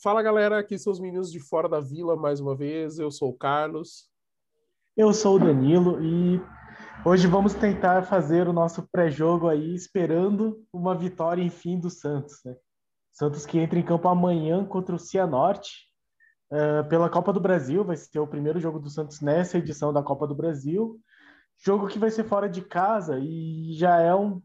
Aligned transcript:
Fala 0.00 0.22
galera, 0.22 0.60
aqui 0.60 0.78
são 0.78 0.92
os 0.92 1.00
meninos 1.00 1.28
de 1.28 1.40
Fora 1.40 1.68
da 1.68 1.80
Vila 1.80 2.14
mais 2.14 2.38
uma 2.38 2.54
vez. 2.54 3.00
Eu 3.00 3.10
sou 3.10 3.30
o 3.30 3.36
Carlos. 3.36 4.08
Eu 4.96 5.12
sou 5.12 5.34
o 5.34 5.38
Danilo 5.40 6.00
e 6.00 6.40
hoje 7.04 7.26
vamos 7.26 7.52
tentar 7.52 8.04
fazer 8.04 8.46
o 8.46 8.52
nosso 8.52 8.88
pré-jogo 8.92 9.48
aí, 9.48 9.74
esperando 9.74 10.64
uma 10.72 10.94
vitória, 10.94 11.42
enfim, 11.42 11.80
do 11.80 11.90
Santos. 11.90 12.36
Né? 12.44 12.54
Santos 13.10 13.44
que 13.44 13.58
entra 13.58 13.76
em 13.76 13.84
campo 13.84 14.06
amanhã 14.06 14.64
contra 14.64 14.94
o 14.94 15.00
Cianorte 15.00 15.72
uh, 16.52 16.88
pela 16.88 17.10
Copa 17.10 17.32
do 17.32 17.40
Brasil. 17.40 17.82
Vai 17.82 17.96
ser 17.96 18.20
o 18.20 18.26
primeiro 18.26 18.60
jogo 18.60 18.78
do 18.78 18.88
Santos 18.88 19.20
nessa 19.20 19.58
edição 19.58 19.92
da 19.92 20.00
Copa 20.00 20.28
do 20.28 20.34
Brasil. 20.34 21.00
Jogo 21.58 21.88
que 21.88 21.98
vai 21.98 22.12
ser 22.12 22.22
fora 22.22 22.48
de 22.48 22.62
casa 22.62 23.18
e 23.18 23.72
já 23.72 24.00
é 24.00 24.14
um, 24.14 24.40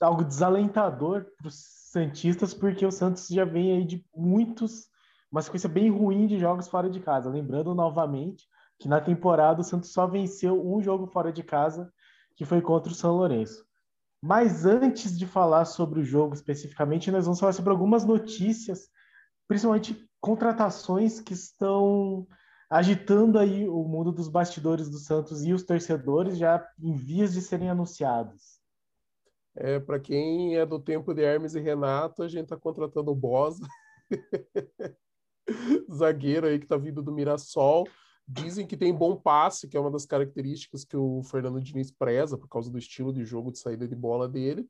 algo 0.00 0.22
desalentador 0.22 1.26
para 1.36 1.48
os 1.48 1.85
Santistas, 1.96 2.52
porque 2.52 2.84
o 2.84 2.90
Santos 2.90 3.26
já 3.26 3.46
vem 3.46 3.72
aí 3.72 3.84
de 3.84 4.04
muitos, 4.14 4.86
uma 5.32 5.40
sequência 5.40 5.66
bem 5.66 5.90
ruim 5.90 6.26
de 6.26 6.38
jogos 6.38 6.68
fora 6.68 6.90
de 6.90 7.00
casa. 7.00 7.30
Lembrando 7.30 7.74
novamente 7.74 8.44
que 8.78 8.86
na 8.86 9.00
temporada 9.00 9.62
o 9.62 9.64
Santos 9.64 9.94
só 9.94 10.06
venceu 10.06 10.62
um 10.62 10.82
jogo 10.82 11.06
fora 11.06 11.32
de 11.32 11.42
casa, 11.42 11.90
que 12.36 12.44
foi 12.44 12.60
contra 12.60 12.92
o 12.92 12.94
São 12.94 13.16
Lourenço. 13.16 13.64
Mas 14.22 14.66
antes 14.66 15.16
de 15.18 15.26
falar 15.26 15.64
sobre 15.64 16.00
o 16.00 16.04
jogo 16.04 16.34
especificamente, 16.34 17.10
nós 17.10 17.24
vamos 17.24 17.40
falar 17.40 17.54
sobre 17.54 17.70
algumas 17.70 18.04
notícias, 18.04 18.90
principalmente 19.48 20.06
contratações 20.20 21.18
que 21.18 21.32
estão 21.32 22.26
agitando 22.68 23.38
aí 23.38 23.66
o 23.66 23.84
mundo 23.84 24.12
dos 24.12 24.28
bastidores 24.28 24.90
do 24.90 24.98
Santos 24.98 25.42
e 25.44 25.54
os 25.54 25.62
torcedores 25.62 26.36
já 26.36 26.62
em 26.78 26.94
vias 26.94 27.32
de 27.32 27.40
serem 27.40 27.70
anunciados. 27.70 28.55
É, 29.56 29.80
para 29.80 29.98
quem 29.98 30.56
é 30.56 30.66
do 30.66 30.78
tempo 30.78 31.14
de 31.14 31.22
Hermes 31.22 31.54
e 31.54 31.60
Renato, 31.60 32.22
a 32.22 32.28
gente 32.28 32.44
está 32.44 32.56
contratando 32.56 33.10
o 33.10 33.14
Bosa, 33.14 33.66
zagueiro 35.92 36.46
aí 36.46 36.58
que 36.58 36.66
está 36.66 36.76
vindo 36.76 37.02
do 37.02 37.12
Mirassol. 37.12 37.86
Dizem 38.28 38.66
que 38.66 38.76
tem 38.76 38.92
bom 38.92 39.16
passe, 39.16 39.68
que 39.68 39.76
é 39.76 39.80
uma 39.80 39.90
das 39.90 40.04
características 40.04 40.84
que 40.84 40.96
o 40.96 41.22
Fernando 41.22 41.60
Diniz 41.60 41.90
preza 41.90 42.36
por 42.36 42.48
causa 42.48 42.70
do 42.70 42.76
estilo 42.76 43.12
de 43.12 43.24
jogo 43.24 43.52
de 43.52 43.58
saída 43.58 43.86
de 43.86 43.94
bola 43.94 44.28
dele. 44.28 44.68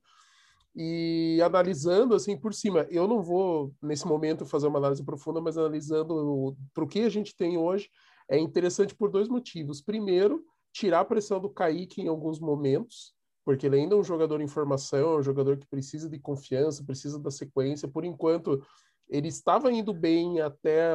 E 0.75 1.41
analisando 1.43 2.15
assim 2.15 2.37
por 2.37 2.53
cima, 2.53 2.87
eu 2.91 3.09
não 3.09 3.23
vou 3.23 3.75
nesse 3.83 4.07
momento 4.07 4.45
fazer 4.45 4.67
uma 4.67 4.79
análise 4.79 5.03
profunda, 5.03 5.41
mas 5.41 5.57
analisando 5.57 6.55
para 6.75 6.85
o 6.85 6.87
que 6.87 7.01
a 7.01 7.09
gente 7.09 7.35
tem 7.35 7.57
hoje, 7.57 7.89
é 8.29 8.39
interessante 8.39 8.95
por 8.95 9.11
dois 9.11 9.27
motivos. 9.27 9.81
Primeiro, 9.81 10.45
tirar 10.71 11.01
a 11.01 11.05
pressão 11.05 11.41
do 11.41 11.49
Kaique 11.49 12.03
em 12.03 12.09
alguns 12.09 12.39
momentos, 12.39 13.16
porque 13.47 13.65
ele 13.65 13.77
ainda 13.77 13.95
é 13.95 13.99
um 13.99 14.03
jogador 14.03 14.41
em 14.41 14.49
formação, 14.49 15.15
é 15.15 15.19
um 15.19 15.23
jogador 15.23 15.57
que 15.57 15.69
precisa 15.69 16.11
de 16.11 16.19
confiança, 16.19 16.83
precisa 16.85 17.17
da 17.17 17.31
sequência. 17.31 17.87
Por 17.87 18.05
enquanto, 18.05 18.61
ele 19.09 19.29
estava 19.29 19.71
indo 19.71 19.95
bem 19.95 20.41
até 20.41 20.91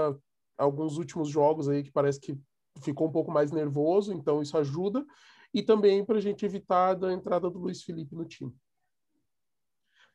alguns 0.57 0.97
últimos 0.97 1.29
jogos 1.29 1.69
aí 1.69 1.81
que 1.81 1.93
parece 1.93 2.19
que 2.19 2.37
ficou 2.83 3.07
um 3.07 3.11
pouco 3.11 3.31
mais 3.31 3.53
nervoso, 3.53 4.13
então 4.13 4.41
isso 4.41 4.57
ajuda. 4.57 5.05
E 5.53 5.63
também 5.63 6.03
para 6.03 6.17
a 6.17 6.21
gente 6.21 6.45
evitar 6.45 7.01
a 7.01 7.13
entrada 7.13 7.49
do 7.49 7.57
Luiz 7.57 7.83
Felipe 7.83 8.13
no 8.13 8.25
time. 8.25 8.53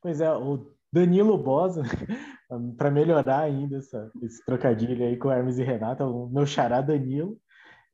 Pois 0.03 0.21
é, 0.21 0.31
o 0.31 0.71
Danilo 0.93 1.39
Bosa, 1.39 1.85
para 2.77 2.91
melhorar 2.91 3.41
ainda 3.41 3.79
essa, 3.79 4.11
esse 4.23 4.45
trocadilho 4.45 5.07
aí 5.07 5.17
com 5.17 5.33
Hermes 5.33 5.57
e 5.57 5.63
Renata, 5.63 6.05
o 6.05 6.29
meu 6.29 6.45
xará 6.45 6.83
Danilo, 6.83 7.41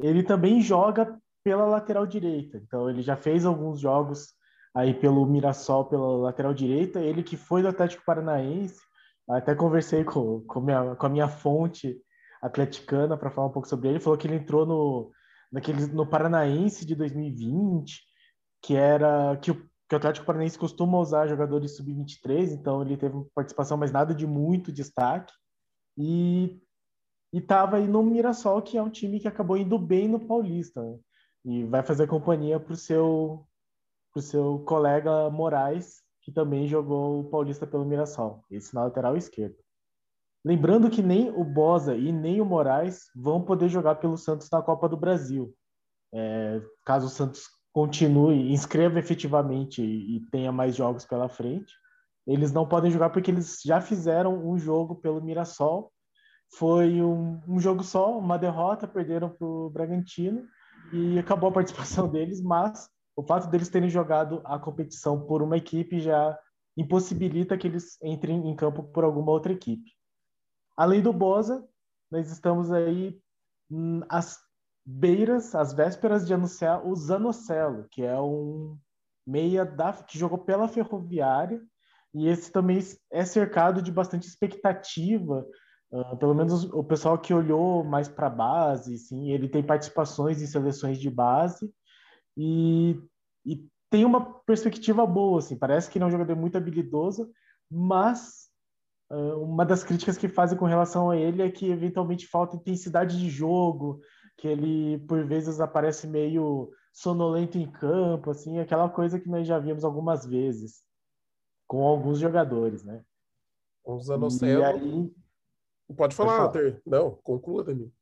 ele 0.01 0.25
também 0.25 0.61
joga 0.61 1.17
pela 1.43 1.65
lateral 1.65 2.07
direita. 2.07 2.59
Então 2.59 2.89
ele 2.89 3.03
já 3.03 3.17
fez 3.17 3.45
alguns 3.45 3.81
jogos 3.81 4.35
aí 4.75 4.95
pelo 4.95 5.27
Mirassol 5.27 5.85
pela 5.85 6.17
lateral 6.17 6.55
direita, 6.55 7.01
ele 7.01 7.23
que 7.23 7.37
foi 7.37 7.63
do 7.63 7.69
Atlético 7.69 8.05
Paranaense. 8.05 8.81
Até 9.29 9.55
conversei 9.55 10.05
com, 10.05 10.41
com, 10.43 10.61
minha, 10.61 10.95
com 10.97 11.07
a 11.07 11.09
minha 11.09 11.29
fonte 11.29 11.97
atleticana 12.43 13.17
para 13.17 13.31
falar 13.31 13.49
um 13.49 13.53
pouco 13.53 13.69
sobre 13.69 13.89
ele. 13.89 14.01
Falou 14.01 14.19
que 14.19 14.27
ele 14.27 14.37
entrou 14.37 14.67
no, 14.67 15.13
naquele, 15.51 15.87
no 15.87 16.07
Paranaense 16.07 16.85
de 16.85 16.95
2020, 16.95 18.03
que 18.61 18.75
era 18.75 19.37
que 19.37 19.51
o, 19.51 19.55
que 19.89 19.95
o 19.95 19.97
Atlético 19.97 20.27
Paranaense 20.27 20.59
costuma 20.59 20.99
usar 20.99 21.29
jogadores 21.29 21.77
sub-23, 21.77 22.53
então 22.53 22.83
ele 22.83 22.97
teve 22.97 23.15
participação, 23.35 23.77
mas 23.77 23.93
nada 23.93 24.15
de 24.15 24.27
muito 24.27 24.73
destaque. 24.73 25.33
E 25.97 26.61
estava 27.33 27.77
aí 27.77 27.87
no 27.87 28.03
Mirassol, 28.03 28.63
que 28.63 28.77
é 28.77 28.83
um 28.83 28.91
time 28.91 29.21
que 29.21 29.29
acabou 29.29 29.57
indo 29.57 29.79
bem 29.79 30.09
no 30.09 30.19
Paulista. 30.19 30.83
Né? 30.83 30.99
E 31.45 31.65
vai 31.65 31.83
fazer 31.83 32.07
companhia 32.07 32.59
para 32.61 32.73
o 32.73 32.77
seu, 32.77 33.47
pro 34.13 34.23
seu 34.23 34.61
colega 34.61 35.29
Moraes, 35.31 36.03
que 36.21 36.31
também 36.31 36.67
jogou 36.67 37.21
o 37.21 37.25
Paulista 37.25 37.67
pelo 37.67 37.85
Mirassol, 37.85 38.45
esse 38.51 38.75
na 38.75 38.85
lateral 38.85 39.17
esquerda. 39.17 39.57
Lembrando 40.45 40.91
que 40.91 41.03
nem 41.03 41.31
o 41.31 41.45
Bosa 41.45 41.97
e 41.97 42.13
nem 42.13 42.41
o 42.41 42.45
Moraes 42.45 43.11
vão 43.15 43.43
poder 43.43 43.69
jogar 43.69 43.97
pelo 43.97 44.17
Santos 44.17 44.49
na 44.51 44.63
Copa 44.63 44.89
do 44.89 44.97
Brasil. 44.97 45.55
É, 46.13 46.61
caso 46.85 47.07
o 47.07 47.11
Santos 47.11 47.49
continue, 47.73 48.53
inscreva 48.53 48.99
efetivamente 48.99 49.83
e, 49.83 50.17
e 50.17 50.21
tenha 50.31 50.53
mais 50.53 50.77
jogos 50.77 51.05
pela 51.05 51.29
frente, 51.29 51.73
eles 52.27 52.53
não 52.53 52.69
podem 52.69 52.91
jogar 52.91 53.11
porque 53.11 53.31
eles 53.31 53.61
já 53.65 53.81
fizeram 53.81 54.47
um 54.47 54.59
jogo 54.59 54.97
pelo 54.97 55.23
Mirassol. 55.23 55.93
Foi 56.57 57.03
um, 57.03 57.41
um 57.49 57.59
jogo 57.59 57.83
só, 57.83 58.17
uma 58.17 58.39
derrota, 58.39 58.87
perderam 58.87 59.31
para 59.31 59.47
o 59.47 59.71
Bragantino 59.71 60.47
e 60.93 61.19
acabou 61.19 61.51
a 61.51 61.53
participação 61.53 62.09
deles, 62.11 62.41
mas 62.41 62.89
o 63.17 63.23
fato 63.23 63.49
deles 63.49 63.69
terem 63.69 63.89
jogado 63.89 64.41
a 64.45 64.59
competição 64.59 65.27
por 65.27 65.43
uma 65.43 65.57
equipe 65.57 66.01
já 66.01 66.39
impossibilita 66.77 67.57
que 67.57 67.67
eles 67.67 68.01
entrem 68.03 68.49
em 68.49 68.57
campo 68.57 68.83
por 68.83 69.05
alguma 69.05 69.31
outra 69.31 69.53
equipe. 69.53 69.91
Além 70.77 71.03
do 71.03 71.13
Boza, 71.13 71.67
nós 72.11 72.31
estamos 72.31 72.71
aí 72.73 73.19
às 74.09 74.39
beiras, 74.85 75.55
às 75.55 75.73
vésperas 75.73 76.27
de 76.27 76.35
anunciar 76.35 76.87
o 76.87 76.95
Zanocelo, 76.95 77.87
que 77.91 78.03
é 78.03 78.19
um 78.19 78.79
meia 79.27 79.65
da, 79.65 79.93
que 79.93 80.19
jogou 80.19 80.39
pela 80.39 80.69
Ferroviária, 80.69 81.63
e 82.15 82.27
esse 82.27 82.51
também 82.51 82.79
é 83.11 83.25
cercado 83.25 83.81
de 83.81 83.91
bastante 83.91 84.27
expectativa 84.27 85.47
Uh, 85.93 86.17
pelo 86.17 86.35
menos 86.35 86.65
o 86.65 86.83
pessoal 86.83 87.19
que 87.19 87.35
olhou 87.35 87.85
mais 87.85 88.09
para 88.09 88.27
a 88.27 88.31
base, 88.31 88.97
sim, 88.97 89.31
ele 89.31 89.47
tem 89.47 89.63
participações 89.63 90.41
em 90.41 90.47
seleções 90.47 90.99
de 90.99 91.11
base 91.11 91.71
e, 92.35 92.99
e 93.45 93.69
tem 93.91 94.03
uma 94.07 94.41
perspectiva 94.41 95.07
boa, 95.07 95.41
assim, 95.41 95.55
parece 95.55 95.91
que 95.91 95.99
ele 95.99 96.05
é 96.05 96.07
um 96.07 96.11
jogador 96.11 96.35
muito 96.35 96.57
habilidoso, 96.57 97.31
mas 97.71 98.49
uh, 99.11 99.37
uma 99.43 99.67
das 99.67 99.85
críticas 99.85 100.17
que 100.17 100.31
fazem 100.31 100.57
com 100.57 100.65
relação 100.65 101.11
a 101.11 101.17
ele 101.19 101.43
é 101.43 101.51
que 101.51 101.71
eventualmente 101.71 102.27
falta 102.27 102.57
intensidade 102.57 103.19
de 103.19 103.29
jogo, 103.29 104.01
que 104.39 104.49
ele 104.49 104.99
por 105.01 105.23
vezes 105.27 105.61
aparece 105.61 106.07
meio 106.07 106.71
sonolento 106.91 107.59
em 107.59 107.71
campo, 107.71 108.31
assim, 108.31 108.59
aquela 108.59 108.89
coisa 108.89 109.21
que 109.21 109.29
nós 109.29 109.47
já 109.47 109.59
vimos 109.59 109.85
algumas 109.85 110.25
vezes 110.25 110.83
com 111.67 111.87
alguns 111.87 112.19
jogadores, 112.19 112.83
né? 112.83 113.05
Uns 113.85 114.09
anos 114.09 114.41
e 114.41 114.47
aí 114.47 115.13
Pode 115.97 116.15
falar, 116.15 116.49
Pode 116.49 116.71
falar. 116.71 116.81
Não, 116.87 117.11
conclua, 117.23 117.65
Danilo. 117.65 117.93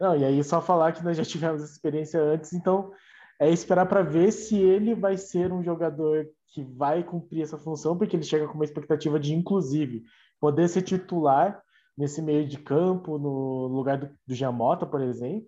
Não, 0.00 0.16
e 0.16 0.24
aí 0.24 0.42
só 0.42 0.60
falar 0.60 0.92
que 0.92 1.04
nós 1.04 1.16
já 1.16 1.24
tivemos 1.24 1.62
essa 1.62 1.72
experiência 1.72 2.20
antes, 2.20 2.52
então 2.52 2.92
é 3.38 3.48
esperar 3.50 3.86
para 3.86 4.02
ver 4.02 4.32
se 4.32 4.56
ele 4.56 4.94
vai 4.94 5.16
ser 5.16 5.52
um 5.52 5.62
jogador 5.62 6.28
que 6.48 6.62
vai 6.62 7.02
cumprir 7.02 7.42
essa 7.42 7.56
função, 7.56 7.96
porque 7.96 8.16
ele 8.16 8.24
chega 8.24 8.46
com 8.46 8.54
uma 8.54 8.64
expectativa 8.64 9.18
de, 9.18 9.32
inclusive, 9.32 10.02
poder 10.40 10.68
ser 10.68 10.82
titular 10.82 11.62
nesse 11.96 12.20
meio 12.20 12.46
de 12.46 12.58
campo, 12.58 13.18
no 13.18 13.68
lugar 13.68 13.98
do, 13.98 14.10
do 14.26 14.34
Giamota, 14.34 14.86
por 14.86 15.00
exemplo, 15.00 15.46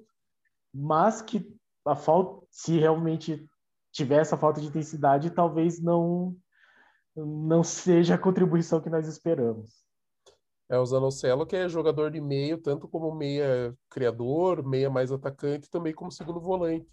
mas 0.72 1.20
que 1.20 1.46
a 1.84 1.94
falta, 1.94 2.46
se 2.50 2.78
realmente 2.78 3.46
tiver 3.92 4.20
essa 4.20 4.36
falta 4.36 4.60
de 4.60 4.66
intensidade, 4.66 5.30
talvez 5.30 5.80
não 5.80 6.36
não 7.16 7.62
seja 7.62 8.14
a 8.16 8.18
contribuição 8.18 8.80
que 8.80 8.90
nós 8.90 9.06
esperamos. 9.06 9.83
É 10.68 10.78
o 10.78 10.86
Zanocelo, 10.86 11.46
que 11.46 11.56
é 11.56 11.68
jogador 11.68 12.10
de 12.10 12.20
meio, 12.20 12.58
tanto 12.58 12.88
como 12.88 13.14
meia 13.14 13.76
criador, 13.90 14.66
meia 14.66 14.88
mais 14.88 15.12
atacante, 15.12 15.68
também 15.68 15.92
como 15.92 16.10
segundo 16.10 16.40
volante. 16.40 16.88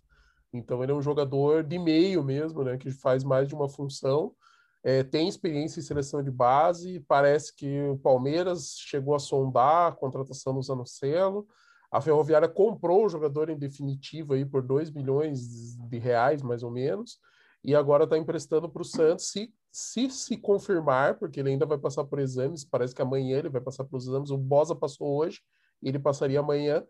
Então 0.53 0.83
ele 0.83 0.91
é 0.91 0.95
um 0.95 1.01
jogador 1.01 1.63
de 1.63 1.79
meio 1.79 2.23
mesmo, 2.23 2.63
né, 2.63 2.77
que 2.77 2.91
faz 2.91 3.23
mais 3.23 3.47
de 3.47 3.55
uma 3.55 3.69
função. 3.69 4.35
É, 4.83 5.03
tem 5.03 5.27
experiência 5.27 5.79
em 5.79 5.83
seleção 5.83 6.23
de 6.23 6.31
base, 6.31 6.99
parece 7.07 7.55
que 7.55 7.81
o 7.83 7.97
Palmeiras 7.97 8.75
chegou 8.77 9.15
a 9.15 9.19
sondar 9.19 9.91
a 9.91 9.95
contratação 9.95 10.53
do 10.53 10.61
Zanocelo. 10.61 11.47
A 11.91 12.01
Ferroviária 12.01 12.49
comprou 12.49 13.05
o 13.05 13.09
jogador 13.09 13.49
em 13.49 13.57
definitivo 13.57 14.33
aí 14.33 14.43
por 14.45 14.61
2 14.61 14.89
milhões 14.89 15.77
de 15.77 15.97
reais, 15.99 16.41
mais 16.41 16.63
ou 16.63 16.71
menos, 16.71 17.19
e 17.63 17.75
agora 17.75 18.05
está 18.05 18.17
emprestando 18.17 18.69
para 18.69 18.81
o 18.81 18.85
Santos. 18.85 19.29
Se 19.29 19.53
se 19.71 20.09
se 20.09 20.35
confirmar, 20.35 21.17
porque 21.17 21.39
ele 21.39 21.49
ainda 21.49 21.65
vai 21.65 21.77
passar 21.77 22.03
por 22.03 22.19
exames, 22.19 22.65
parece 22.65 22.93
que 22.93 23.01
amanhã 23.01 23.37
ele 23.37 23.49
vai 23.49 23.61
passar 23.61 23.85
por 23.85 23.97
exames, 23.97 24.29
o 24.29 24.37
Bosa 24.37 24.75
passou 24.75 25.17
hoje, 25.17 25.39
ele 25.81 25.97
passaria 25.97 26.41
amanhã, 26.41 26.85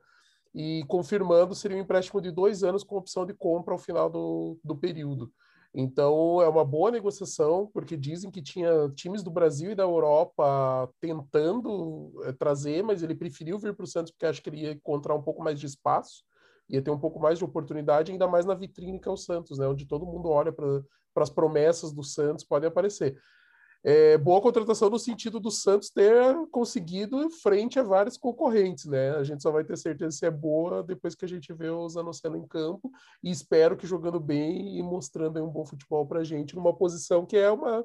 e 0.53 0.83
confirmando 0.88 1.53
seria 1.53 1.77
um 1.77 1.81
empréstimo 1.81 2.19
de 2.19 2.31
dois 2.31 2.63
anos 2.63 2.83
com 2.83 2.97
opção 2.97 3.25
de 3.25 3.33
compra 3.33 3.73
ao 3.73 3.77
final 3.77 4.09
do, 4.09 4.57
do 4.63 4.75
período. 4.75 5.31
Então 5.73 6.41
é 6.41 6.50
uma 6.50 6.65
boa 6.65 6.91
negociação, 6.91 7.69
porque 7.73 7.95
dizem 7.95 8.29
que 8.29 8.41
tinha 8.41 8.89
times 8.89 9.23
do 9.23 9.31
Brasil 9.31 9.71
e 9.71 9.75
da 9.75 9.83
Europa 9.83 10.89
tentando 11.00 12.12
é, 12.25 12.33
trazer, 12.33 12.83
mas 12.83 13.01
ele 13.01 13.15
preferiu 13.15 13.57
vir 13.57 13.73
para 13.73 13.83
o 13.83 13.88
Santos 13.88 14.12
porque 14.12 14.25
acho 14.25 14.41
que 14.41 14.50
ele 14.50 14.63
ia 14.63 14.73
encontrar 14.73 15.15
um 15.15 15.21
pouco 15.21 15.41
mais 15.41 15.59
de 15.59 15.65
espaço, 15.65 16.23
ia 16.71 16.81
ter 16.81 16.91
um 16.91 17.00
pouco 17.00 17.19
mais 17.19 17.38
de 17.38 17.45
oportunidade, 17.45 18.12
ainda 18.12 18.27
mais 18.27 18.45
na 18.45 18.56
vitrine 18.56 19.00
que 19.00 19.07
é 19.07 19.12
o 19.12 19.18
Santos, 19.18 19.59
né? 19.59 19.68
Onde 19.68 19.85
todo 19.85 20.06
mundo 20.06 20.29
olha 20.29 20.51
para 20.51 20.81
as 21.18 21.29
promessas 21.29 21.91
do 21.91 22.03
Santos 22.03 22.45
podem 22.45 22.68
aparecer 22.68 23.18
é, 23.83 24.15
boa 24.18 24.39
contratação 24.41 24.89
no 24.89 25.00
sentido 25.00 25.39
do 25.39 25.50
Santos 25.50 25.89
ter 25.89 26.35
conseguido 26.51 27.29
frente 27.31 27.79
a 27.79 27.83
vários 27.83 28.15
concorrentes, 28.15 28.85
né? 28.85 29.12
A 29.12 29.23
gente 29.23 29.41
só 29.41 29.51
vai 29.51 29.63
ter 29.63 29.75
certeza 29.75 30.15
se 30.15 30.25
é 30.25 30.31
boa 30.31 30.83
depois 30.83 31.15
que 31.15 31.25
a 31.25 31.27
gente 31.27 31.51
vê 31.51 31.69
o 31.69 31.89
Zanocelo 31.89 32.38
em 32.38 32.47
campo 32.47 32.91
e 33.23 33.31
espero 33.31 33.75
que 33.75 33.88
jogando 33.88 34.19
bem 34.19 34.77
e 34.77 34.83
mostrando 34.83 35.44
um 35.44 35.50
bom 35.50 35.65
futebol 35.65 36.06
para 36.06 36.19
a 36.19 36.23
gente 36.23 36.56
numa 36.56 36.75
posição 36.75 37.25
que 37.25 37.35
é 37.35 37.50
uma, 37.50 37.83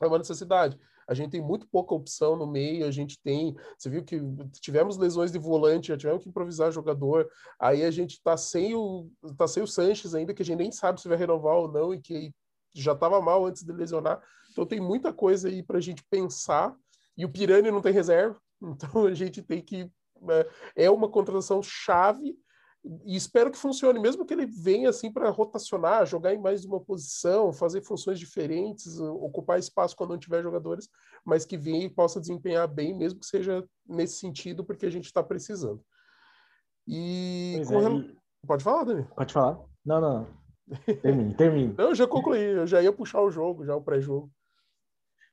é 0.00 0.06
uma 0.06 0.18
necessidade. 0.18 0.78
A 1.08 1.14
gente 1.14 1.30
tem 1.30 1.40
muito 1.40 1.66
pouca 1.66 1.94
opção 1.94 2.36
no 2.36 2.46
meio, 2.46 2.86
a 2.86 2.90
gente 2.90 3.18
tem. 3.22 3.56
Você 3.78 3.88
viu 3.88 4.04
que 4.04 4.20
tivemos 4.60 4.98
lesões 4.98 5.32
de 5.32 5.38
volante, 5.38 5.88
já 5.88 5.96
tivemos 5.96 6.22
que 6.22 6.28
improvisar 6.28 6.70
jogador. 6.70 7.26
Aí 7.58 7.82
a 7.82 7.90
gente 7.90 8.22
tá 8.22 8.36
sem 8.36 8.74
o 8.74 9.10
tá 9.36 9.48
sem 9.48 9.62
o 9.62 9.66
Sanches 9.66 10.14
ainda, 10.14 10.34
que 10.34 10.42
a 10.42 10.44
gente 10.44 10.58
nem 10.58 10.70
sabe 10.70 11.00
se 11.00 11.08
vai 11.08 11.16
renovar 11.16 11.56
ou 11.56 11.72
não, 11.72 11.94
e 11.94 12.00
que 12.00 12.30
já 12.74 12.92
estava 12.92 13.20
mal 13.22 13.46
antes 13.46 13.64
de 13.64 13.72
lesionar. 13.72 14.22
Então 14.52 14.66
tem 14.66 14.80
muita 14.80 15.10
coisa 15.10 15.48
aí 15.48 15.62
para 15.62 15.78
a 15.78 15.80
gente 15.80 16.04
pensar. 16.10 16.76
E 17.16 17.24
o 17.24 17.32
Pirani 17.32 17.70
não 17.70 17.80
tem 17.80 17.92
reserva, 17.92 18.38
então 18.62 19.06
a 19.06 19.14
gente 19.14 19.42
tem 19.42 19.62
que. 19.62 19.90
É, 20.76 20.84
é 20.84 20.90
uma 20.90 21.08
contratação 21.08 21.62
chave 21.62 22.36
e 23.04 23.16
espero 23.16 23.50
que 23.50 23.58
funcione, 23.58 23.98
mesmo 23.98 24.24
que 24.24 24.32
ele 24.32 24.46
venha 24.46 24.88
assim 24.88 25.12
para 25.12 25.28
rotacionar, 25.30 26.06
jogar 26.06 26.32
em 26.32 26.40
mais 26.40 26.62
de 26.62 26.68
uma 26.68 26.80
posição, 26.80 27.52
fazer 27.52 27.82
funções 27.82 28.18
diferentes, 28.18 28.98
ocupar 28.98 29.58
espaço 29.58 29.96
quando 29.96 30.10
não 30.10 30.18
tiver 30.18 30.42
jogadores, 30.42 30.88
mas 31.24 31.44
que 31.44 31.58
venha 31.58 31.84
e 31.84 31.90
possa 31.90 32.20
desempenhar 32.20 32.68
bem, 32.68 32.96
mesmo 32.96 33.20
que 33.20 33.26
seja 33.26 33.64
nesse 33.86 34.18
sentido, 34.18 34.64
porque 34.64 34.86
a 34.86 34.90
gente 34.90 35.06
está 35.06 35.22
precisando. 35.22 35.82
E, 36.86 37.60
é, 37.60 38.46
pode 38.46 38.64
falar, 38.64 38.84
Dani? 38.84 39.06
Pode 39.14 39.32
falar. 39.32 39.60
Não, 39.84 40.00
não. 40.00 40.26
Termine, 41.02 41.34
termine. 41.34 41.74
não, 41.76 41.86
eu 41.86 41.94
já 41.94 42.06
concluí, 42.06 42.40
eu 42.40 42.66
já 42.66 42.82
ia 42.82 42.92
puxar 42.92 43.20
o 43.22 43.30
jogo, 43.30 43.64
já 43.64 43.74
o 43.74 43.82
pré-jogo. 43.82 44.30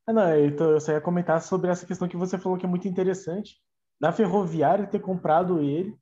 Ah, 0.07 0.13
não, 0.13 0.39
então 0.39 0.71
eu 0.71 0.79
só 0.79 0.91
ia 0.91 1.01
comentar 1.01 1.41
sobre 1.41 1.69
essa 1.69 1.85
questão 1.85 2.07
que 2.07 2.17
você 2.17 2.37
falou 2.37 2.57
que 2.57 2.65
é 2.65 2.69
muito 2.69 2.87
interessante. 2.87 3.59
Da 3.99 4.11
Ferroviária 4.11 4.87
ter 4.87 4.99
comprado 4.99 5.61
ele, 5.61 5.97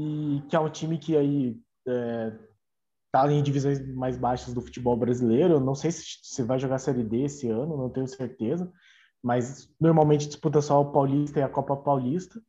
e 0.00 0.42
que 0.48 0.56
é 0.56 0.60
um 0.60 0.70
time 0.70 0.96
que 0.96 1.14
aí 1.14 1.60
é, 1.86 2.32
tá 3.12 3.30
em 3.30 3.42
divisões 3.42 3.86
mais 3.94 4.16
baixas 4.16 4.54
do 4.54 4.62
futebol 4.62 4.96
brasileiro. 4.96 5.54
Eu 5.54 5.60
não 5.60 5.74
sei 5.74 5.92
se, 5.92 6.04
se 6.22 6.42
vai 6.42 6.58
jogar 6.58 6.78
Série 6.78 7.04
D 7.04 7.24
esse 7.24 7.50
ano, 7.50 7.76
não 7.76 7.90
tenho 7.90 8.08
certeza, 8.08 8.72
mas 9.22 9.70
normalmente 9.78 10.26
disputa 10.26 10.62
só 10.62 10.80
o 10.80 10.90
Paulista 10.90 11.38
e 11.38 11.42
a 11.42 11.48
Copa 11.50 11.76
Paulista. 11.76 12.40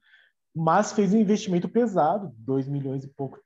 Mas 0.55 0.93
fez 0.93 1.13
um 1.13 1.19
investimento 1.19 1.67
pesado, 1.67 2.31
2 2.37 2.69
milhões 2.69 3.03
e 3.03 3.07
pouco 3.09 3.37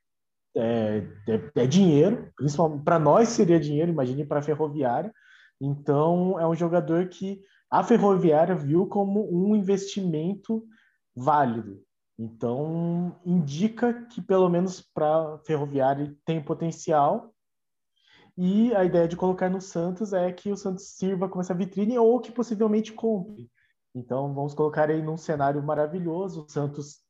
é, 0.55 1.03
é, 1.27 1.63
é 1.63 1.67
dinheiro, 1.67 2.31
principalmente 2.35 2.83
para 2.83 2.99
nós 2.99 3.29
seria 3.29 3.59
dinheiro, 3.59 3.91
imagine 3.91 4.23
para 4.23 4.39
a 4.39 4.43
Ferroviária. 4.43 5.11
Então, 5.59 6.39
é 6.39 6.47
um 6.47 6.55
jogador 6.55 7.07
que 7.07 7.41
a 7.71 7.83
Ferroviária 7.83 8.55
viu 8.55 8.87
como 8.87 9.27
um 9.31 9.55
investimento 9.55 10.63
válido. 11.15 11.81
Então, 12.17 13.19
indica 13.25 14.06
que, 14.07 14.21
pelo 14.21 14.50
menos 14.50 14.81
para 14.81 15.38
Ferroviária, 15.39 16.15
tem 16.23 16.41
potencial. 16.41 17.33
E 18.38 18.73
a 18.75 18.83
ideia 18.83 19.07
de 19.07 19.17
colocar 19.17 19.50
no 19.50 19.62
Santos 19.62 20.13
é 20.13 20.31
que 20.31 20.51
o 20.51 20.57
Santos 20.57 20.95
sirva 20.95 21.27
como 21.27 21.41
essa 21.41 21.53
vitrine 21.53 21.97
ou 21.97 22.19
que 22.19 22.31
possivelmente 22.31 22.94
compre. 22.94 23.50
Então, 23.94 24.33
vamos 24.33 24.53
colocar 24.53 24.89
aí 24.89 25.01
num 25.01 25.17
cenário 25.17 25.62
maravilhoso. 25.63 26.45
O 26.45 26.50
Santos 26.50 27.01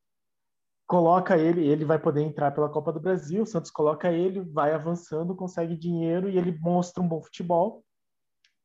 coloca 0.88 1.38
ele, 1.38 1.68
ele 1.68 1.86
vai 1.86 2.00
poder 2.00 2.22
entrar 2.22 2.52
pela 2.52 2.70
Copa 2.70 2.92
do 2.92 3.00
Brasil. 3.00 3.44
O 3.44 3.48
Santos 3.48 3.72
coloca 3.72 4.12
ele, 4.12 4.42
vai 4.42 4.74
avançando, 4.74 5.36
consegue 5.36 5.76
dinheiro 5.76 6.30
e 6.30 6.38
ele 6.38 6.58
mostra 6.60 7.02
um 7.02 7.08
bom 7.08 7.22
futebol 7.22 7.84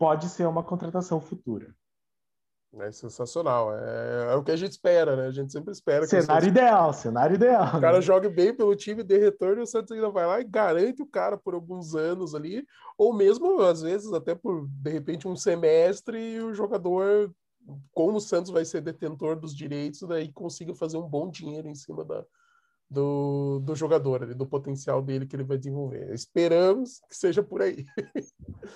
pode 0.00 0.30
ser 0.30 0.48
uma 0.48 0.64
contratação 0.64 1.20
futura. 1.20 1.76
É 2.78 2.92
sensacional. 2.92 3.76
É, 3.76 4.32
é, 4.32 4.34
o 4.36 4.44
que 4.44 4.52
a 4.52 4.56
gente 4.56 4.70
espera, 4.70 5.16
né? 5.16 5.26
A 5.26 5.32
gente 5.32 5.50
sempre 5.50 5.72
espera. 5.72 6.06
Cenário 6.06 6.26
Santos... 6.26 6.46
ideal, 6.46 6.92
cenário 6.92 7.34
ideal. 7.34 7.78
O 7.78 7.80
cara 7.80 7.96
né? 7.96 8.02
jogue 8.02 8.28
bem 8.28 8.54
pelo 8.54 8.76
time, 8.76 9.02
de 9.02 9.18
retorno, 9.18 9.60
e 9.60 9.64
o 9.64 9.66
Santos 9.66 9.90
ainda 9.90 10.08
vai 10.08 10.24
lá 10.24 10.40
e 10.40 10.44
garante 10.44 11.02
o 11.02 11.06
cara 11.06 11.36
por 11.36 11.54
alguns 11.54 11.96
anos 11.96 12.32
ali, 12.32 12.64
ou 12.96 13.12
mesmo, 13.12 13.60
às 13.60 13.82
vezes, 13.82 14.12
até 14.12 14.36
por, 14.36 14.68
de 14.68 14.90
repente, 14.90 15.26
um 15.26 15.34
semestre, 15.34 16.16
e 16.16 16.40
o 16.40 16.54
jogador, 16.54 17.34
como 17.92 18.18
o 18.18 18.20
Santos 18.20 18.52
vai 18.52 18.64
ser 18.64 18.80
detentor 18.82 19.34
dos 19.34 19.54
direitos, 19.54 20.02
daí 20.02 20.32
consiga 20.32 20.72
fazer 20.72 20.96
um 20.96 21.08
bom 21.08 21.28
dinheiro 21.28 21.66
em 21.66 21.74
cima 21.74 22.04
da, 22.04 22.24
do, 22.88 23.58
do 23.64 23.74
jogador, 23.74 24.22
ali, 24.22 24.34
do 24.34 24.46
potencial 24.46 25.02
dele 25.02 25.26
que 25.26 25.34
ele 25.34 25.42
vai 25.42 25.58
desenvolver. 25.58 26.14
Esperamos 26.14 27.00
que 27.08 27.16
seja 27.16 27.42
por 27.42 27.62
aí. 27.62 27.84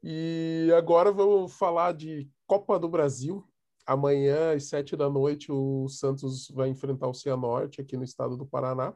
E 0.00 0.72
agora 0.76 1.10
vamos 1.10 1.52
falar 1.54 1.92
de 1.92 2.30
Copa 2.48 2.78
do 2.78 2.88
Brasil. 2.88 3.46
Amanhã, 3.86 4.54
às 4.54 4.64
sete 4.64 4.96
da 4.96 5.08
noite, 5.08 5.52
o 5.52 5.86
Santos 5.88 6.48
vai 6.48 6.70
enfrentar 6.70 7.06
o 7.06 7.14
Cianorte 7.14 7.80
aqui 7.80 7.94
no 7.94 8.02
estado 8.02 8.38
do 8.38 8.46
Paraná. 8.46 8.94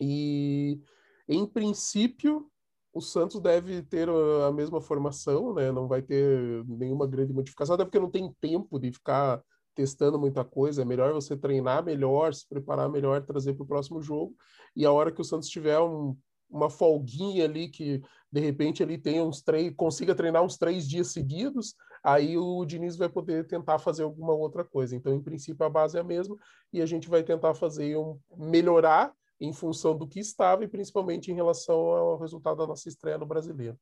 E, 0.00 0.80
em 1.28 1.46
princípio, 1.46 2.50
o 2.92 3.00
Santos 3.00 3.40
deve 3.40 3.82
ter 3.82 4.08
a 4.08 4.50
mesma 4.50 4.80
formação, 4.80 5.54
né? 5.54 5.70
Não 5.70 5.86
vai 5.86 6.02
ter 6.02 6.64
nenhuma 6.66 7.06
grande 7.06 7.32
modificação, 7.32 7.76
até 7.76 7.84
porque 7.84 8.00
não 8.00 8.10
tem 8.10 8.34
tempo 8.40 8.80
de 8.80 8.92
ficar 8.92 9.40
testando 9.72 10.18
muita 10.18 10.44
coisa. 10.44 10.82
É 10.82 10.84
melhor 10.84 11.12
você 11.12 11.36
treinar 11.36 11.84
melhor, 11.84 12.34
se 12.34 12.48
preparar 12.48 12.88
melhor, 12.88 13.24
trazer 13.24 13.54
para 13.54 13.62
o 13.62 13.68
próximo 13.68 14.02
jogo. 14.02 14.34
E 14.74 14.84
a 14.84 14.90
hora 14.90 15.12
que 15.12 15.20
o 15.20 15.24
Santos 15.24 15.48
tiver 15.48 15.78
um 15.78 16.16
uma 16.50 16.68
folguinha 16.68 17.44
ali 17.44 17.68
que 17.68 18.02
de 18.30 18.40
repente 18.40 18.82
ele 18.82 18.98
tenha 18.98 19.24
uns 19.24 19.40
três, 19.40 19.72
consiga 19.76 20.14
treinar 20.14 20.42
uns 20.42 20.56
três 20.56 20.88
dias 20.88 21.08
seguidos, 21.08 21.74
aí 22.02 22.36
o 22.36 22.64
Diniz 22.64 22.96
vai 22.96 23.08
poder 23.08 23.46
tentar 23.46 23.78
fazer 23.78 24.02
alguma 24.02 24.32
outra 24.32 24.64
coisa. 24.64 24.94
Então, 24.96 25.14
em 25.14 25.22
princípio, 25.22 25.64
a 25.64 25.70
base 25.70 25.96
é 25.96 26.00
a 26.00 26.04
mesma 26.04 26.36
e 26.72 26.80
a 26.80 26.86
gente 26.86 27.08
vai 27.08 27.22
tentar 27.22 27.54
fazer 27.54 27.96
um 27.96 28.18
melhorar 28.36 29.12
em 29.40 29.52
função 29.52 29.96
do 29.96 30.06
que 30.06 30.20
estava 30.20 30.64
e 30.64 30.68
principalmente 30.68 31.30
em 31.30 31.34
relação 31.34 31.76
ao 31.76 32.18
resultado 32.18 32.58
da 32.58 32.66
nossa 32.66 32.88
estreia 32.88 33.18
no 33.18 33.26
Brasileiro. 33.26 33.78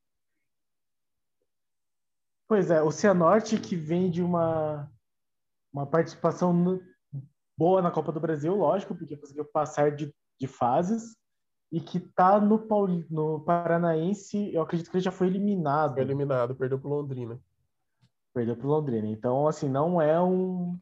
Pois 2.47 2.70
é, 2.70 2.82
o 2.82 2.91
Cianorte 2.91 3.61
que 3.61 3.76
vem 3.76 4.11
de 4.11 4.23
uma 4.23 4.91
uma 5.73 5.87
participação 5.87 6.52
no, 6.52 6.81
boa 7.57 7.83
na 7.83 7.90
Copa 7.90 8.11
do 8.11 8.21
Brasil, 8.21 8.54
lógico, 8.54 8.95
porque 8.95 9.16
conseguiu 9.16 9.45
passar 9.45 9.95
de, 9.95 10.12
de 10.40 10.47
fases, 10.47 11.16
e 11.71 11.81
que 11.81 12.00
tá 12.00 12.40
no, 12.40 12.59
Pauli, 12.59 13.07
no 13.11 13.40
Paranaense, 13.40 14.52
eu 14.54 14.62
acredito 14.62 14.90
que 14.90 14.97
ele 14.97 15.04
já 15.04 15.11
foi 15.11 15.26
eliminado. 15.26 15.95
Foi 15.95 16.02
eliminado, 16.02 16.57
perdeu 16.57 16.78
pro 16.78 16.88
Londrina. 16.88 17.38
Perdeu 18.35 18.56
pro 18.56 18.68
Londrina. 18.68 19.06
Então, 19.08 19.47
assim, 19.47 19.68
não 19.68 20.00
é 20.00 20.20
um, 20.20 20.78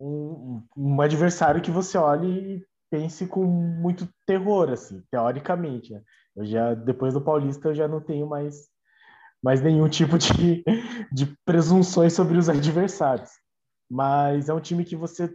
um, 0.00 0.62
um 0.76 1.00
adversário 1.00 1.62
que 1.62 1.70
você 1.70 1.98
olhe 1.98 2.56
e 2.56 2.66
pense 2.90 3.26
com 3.26 3.44
muito 3.44 4.08
terror, 4.26 4.70
assim, 4.70 5.02
teoricamente. 5.10 5.92
Né? 5.92 6.02
Eu 6.36 6.46
já, 6.46 6.74
depois 6.74 7.14
do 7.14 7.20
Paulista, 7.20 7.68
eu 7.68 7.74
já 7.74 7.88
não 7.88 8.00
tenho 8.00 8.26
mais, 8.26 8.68
mais 9.42 9.60
nenhum 9.60 9.88
tipo 9.88 10.18
de, 10.18 10.64
de 11.12 11.26
presunções 11.44 12.12
sobre 12.12 12.38
os 12.38 12.48
adversários. 12.48 13.30
Mas 13.90 14.48
é 14.48 14.54
um 14.54 14.60
time 14.60 14.84
que 14.84 14.96
você 14.96 15.34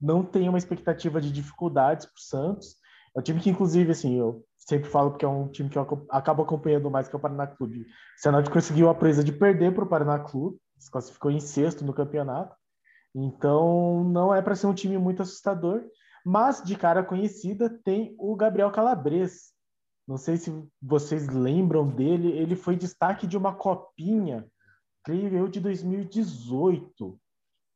não 0.00 0.22
tem 0.22 0.48
uma 0.48 0.58
expectativa 0.58 1.20
de 1.20 1.32
dificuldades 1.32 2.06
para 2.06 2.18
o 2.18 2.20
Santos 2.20 2.76
é 3.16 3.20
um 3.20 3.22
time 3.22 3.40
que, 3.40 3.48
inclusive, 3.48 3.92
assim, 3.92 4.18
eu 4.18 4.44
sempre 4.58 4.90
falo 4.90 5.10
porque 5.10 5.24
é 5.24 5.28
um 5.28 5.48
time 5.48 5.70
que 5.70 5.78
eu 5.78 6.06
acabo 6.10 6.42
acompanhando 6.42 6.90
mais 6.90 7.06
que 7.06 7.14
é 7.14 7.18
o 7.18 7.20
Paraná 7.20 7.46
Clube. 7.46 7.82
O 7.82 7.86
Senado 8.16 8.50
conseguiu 8.50 8.88
a 8.88 8.94
presa 8.94 9.22
de 9.22 9.32
perder 9.32 9.72
para 9.72 9.84
o 9.84 9.88
Paraná 9.88 10.18
Clube, 10.18 10.58
se 10.84 10.90
classificou 10.90 11.30
em 11.30 11.40
sexto 11.40 11.84
no 11.84 11.94
campeonato. 11.94 12.54
Então, 13.14 14.04
não 14.04 14.34
é 14.34 14.42
para 14.42 14.54
ser 14.54 14.66
um 14.66 14.74
time 14.74 14.98
muito 14.98 15.22
assustador, 15.22 15.84
mas 16.24 16.62
de 16.62 16.76
cara 16.76 17.02
conhecida 17.02 17.70
tem 17.84 18.14
o 18.18 18.34
Gabriel 18.36 18.70
Calabres. 18.70 19.52
Não 20.06 20.16
sei 20.16 20.36
se 20.36 20.52
vocês 20.82 21.28
lembram 21.28 21.88
dele, 21.88 22.32
ele 22.32 22.56
foi 22.56 22.76
destaque 22.76 23.26
de 23.26 23.36
uma 23.36 23.54
copinha, 23.54 24.46
creio 25.02 25.34
eu, 25.34 25.48
de 25.48 25.60
2018 25.60 27.18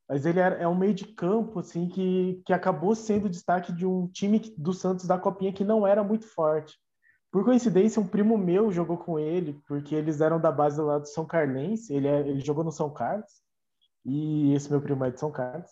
mas 0.08 0.24
ele 0.24 0.40
é, 0.40 0.66
um 0.66 0.74
meio 0.74 0.94
de 0.94 1.04
campo 1.04 1.58
assim 1.58 1.86
que, 1.86 2.42
que 2.46 2.52
acabou 2.52 2.94
sendo 2.94 3.28
destaque 3.28 3.70
de 3.72 3.84
um 3.84 4.08
time 4.08 4.40
do 4.56 4.72
Santos 4.72 5.06
da 5.06 5.18
Copinha 5.18 5.52
que 5.52 5.64
não 5.64 5.86
era 5.86 6.02
muito 6.02 6.26
forte. 6.26 6.78
Por 7.30 7.44
coincidência, 7.44 8.00
um 8.00 8.06
primo 8.06 8.38
meu 8.38 8.72
jogou 8.72 8.96
com 8.96 9.18
ele, 9.18 9.60
porque 9.66 9.94
eles 9.94 10.20
eram 10.20 10.40
da 10.40 10.50
base 10.50 10.80
lá 10.80 10.98
do 10.98 11.06
São 11.06 11.26
Carlense, 11.26 11.92
ele, 11.92 12.08
é, 12.08 12.20
ele 12.20 12.40
jogou 12.40 12.64
no 12.64 12.72
São 12.72 12.90
Carlos, 12.90 13.30
e 14.04 14.54
esse 14.54 14.70
meu 14.70 14.80
primo 14.80 15.04
é 15.04 15.10
de 15.10 15.20
São 15.20 15.30
Carlos. 15.30 15.70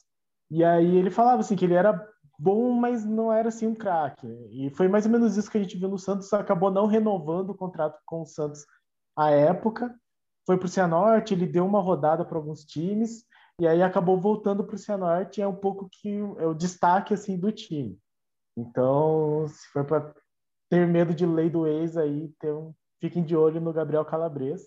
E 0.50 0.62
aí 0.62 0.96
ele 0.96 1.10
falava 1.10 1.40
assim 1.40 1.56
que 1.56 1.64
ele 1.64 1.74
era 1.74 2.06
bom, 2.38 2.72
mas 2.72 3.04
não 3.04 3.32
era 3.32 3.48
assim 3.48 3.66
um 3.66 3.74
craque. 3.74 4.26
E 4.50 4.70
foi 4.70 4.86
mais 4.86 5.06
ou 5.06 5.12
menos 5.12 5.36
isso 5.36 5.50
que 5.50 5.56
a 5.56 5.60
gente 5.62 5.78
viu 5.78 5.88
no 5.88 5.98
Santos, 5.98 6.32
acabou 6.32 6.70
não 6.70 6.86
renovando 6.86 7.50
o 7.50 7.56
contrato 7.56 7.98
com 8.04 8.22
o 8.22 8.26
Santos 8.26 8.66
à 9.16 9.30
época, 9.30 9.94
foi 10.46 10.58
para 10.58 10.66
o 10.66 10.68
Cianorte, 10.68 11.34
ele 11.34 11.46
deu 11.46 11.66
uma 11.66 11.80
rodada 11.80 12.24
para 12.24 12.36
alguns 12.36 12.64
times, 12.64 13.24
e 13.58 13.66
aí 13.66 13.82
acabou 13.82 14.20
voltando 14.20 14.62
para 14.62 14.76
o 14.76 14.78
Cianorte, 14.78 15.40
é 15.40 15.48
um 15.48 15.56
pouco 15.56 15.88
que 15.90 16.18
é 16.38 16.46
o 16.46 16.54
destaque 16.54 17.14
assim 17.14 17.38
do 17.38 17.50
time. 17.50 17.98
Então, 18.56 19.46
se 19.48 19.66
for 19.68 19.84
para 19.84 20.14
ter 20.68 20.86
medo 20.86 21.14
de 21.14 21.24
lei 21.26 21.48
do 21.48 21.66
ex 21.66 21.96
aí, 21.96 22.32
um, 22.44 22.72
fiquem 23.00 23.22
de 23.22 23.36
olho 23.36 23.60
no 23.60 23.72
Gabriel 23.72 24.04
Calabres, 24.04 24.62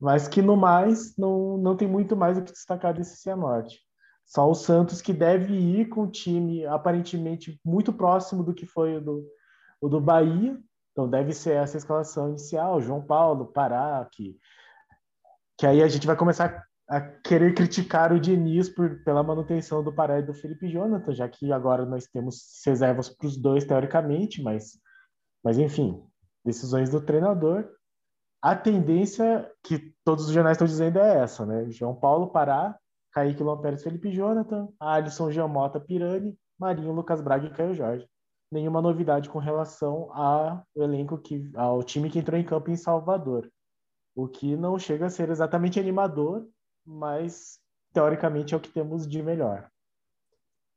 mas 0.00 0.28
que 0.28 0.42
no 0.42 0.56
mais 0.56 1.16
não, 1.16 1.56
não 1.56 1.76
tem 1.76 1.88
muito 1.88 2.16
mais 2.16 2.36
o 2.36 2.42
que 2.42 2.52
destacar 2.52 2.94
desse 2.94 3.16
Cianorte. 3.16 3.80
Só 4.26 4.50
o 4.50 4.54
Santos 4.54 5.00
que 5.02 5.12
deve 5.12 5.54
ir 5.54 5.88
com 5.88 6.02
o 6.02 6.10
time 6.10 6.64
aparentemente 6.66 7.60
muito 7.64 7.92
próximo 7.92 8.42
do 8.42 8.54
que 8.54 8.66
foi 8.66 8.96
o 8.96 9.00
do, 9.00 9.26
o 9.80 9.88
do 9.88 10.00
Bahia, 10.00 10.58
então 10.92 11.08
deve 11.08 11.32
ser 11.32 11.56
essa 11.56 11.76
escalação 11.76 12.30
inicial, 12.30 12.80
João 12.80 13.02
Paulo, 13.02 13.46
Pará, 13.46 14.08
que, 14.12 14.36
que 15.58 15.66
aí 15.66 15.82
a 15.82 15.88
gente 15.88 16.06
vai 16.06 16.16
começar 16.16 16.64
a 16.88 17.00
querer 17.00 17.54
criticar 17.54 18.12
o 18.12 18.20
Diniz 18.20 18.68
por, 18.68 19.02
pela 19.04 19.22
manutenção 19.22 19.82
do 19.82 19.92
Pará 19.92 20.18
e 20.18 20.22
do 20.22 20.34
Felipe 20.34 20.68
Jonathan, 20.68 21.12
já 21.12 21.28
que 21.28 21.52
agora 21.52 21.84
nós 21.84 22.06
temos 22.06 22.62
reservas 22.64 23.08
para 23.08 23.26
os 23.26 23.36
dois, 23.36 23.64
teoricamente, 23.64 24.42
mas, 24.42 24.78
mas 25.44 25.58
enfim, 25.58 26.02
decisões 26.44 26.90
do 26.90 27.00
treinador. 27.00 27.68
A 28.40 28.56
tendência 28.56 29.50
que 29.62 29.94
todos 30.04 30.26
os 30.26 30.32
jornais 30.32 30.56
estão 30.56 30.66
dizendo 30.66 30.98
é 30.98 31.18
essa, 31.22 31.46
né? 31.46 31.70
João 31.70 31.94
Paulo, 31.94 32.28
Pará, 32.28 32.78
Kaique 33.12 33.42
Lopes, 33.42 33.82
Felipe 33.82 34.10
Jonathan, 34.10 34.68
Alisson, 34.80 35.30
Giamota, 35.30 35.78
Pirani, 35.78 36.36
Marinho, 36.58 36.92
Lucas 36.92 37.20
Braga 37.20 37.46
e 37.46 37.50
Caio 37.50 37.74
Jorge. 37.74 38.08
Nenhuma 38.50 38.82
novidade 38.82 39.28
com 39.28 39.38
relação 39.38 40.12
ao 40.12 40.64
elenco 40.76 41.18
que, 41.18 41.50
ao 41.54 41.82
time 41.82 42.10
que 42.10 42.18
entrou 42.18 42.38
em 42.38 42.44
campo 42.44 42.70
em 42.70 42.76
Salvador. 42.76 43.50
O 44.14 44.28
que 44.28 44.56
não 44.56 44.78
chega 44.78 45.06
a 45.06 45.10
ser 45.10 45.30
exatamente 45.30 45.80
animador, 45.80 46.46
mas 46.84 47.58
teoricamente 47.92 48.54
é 48.54 48.56
o 48.56 48.60
que 48.60 48.70
temos 48.70 49.06
de 49.06 49.22
melhor. 49.22 49.70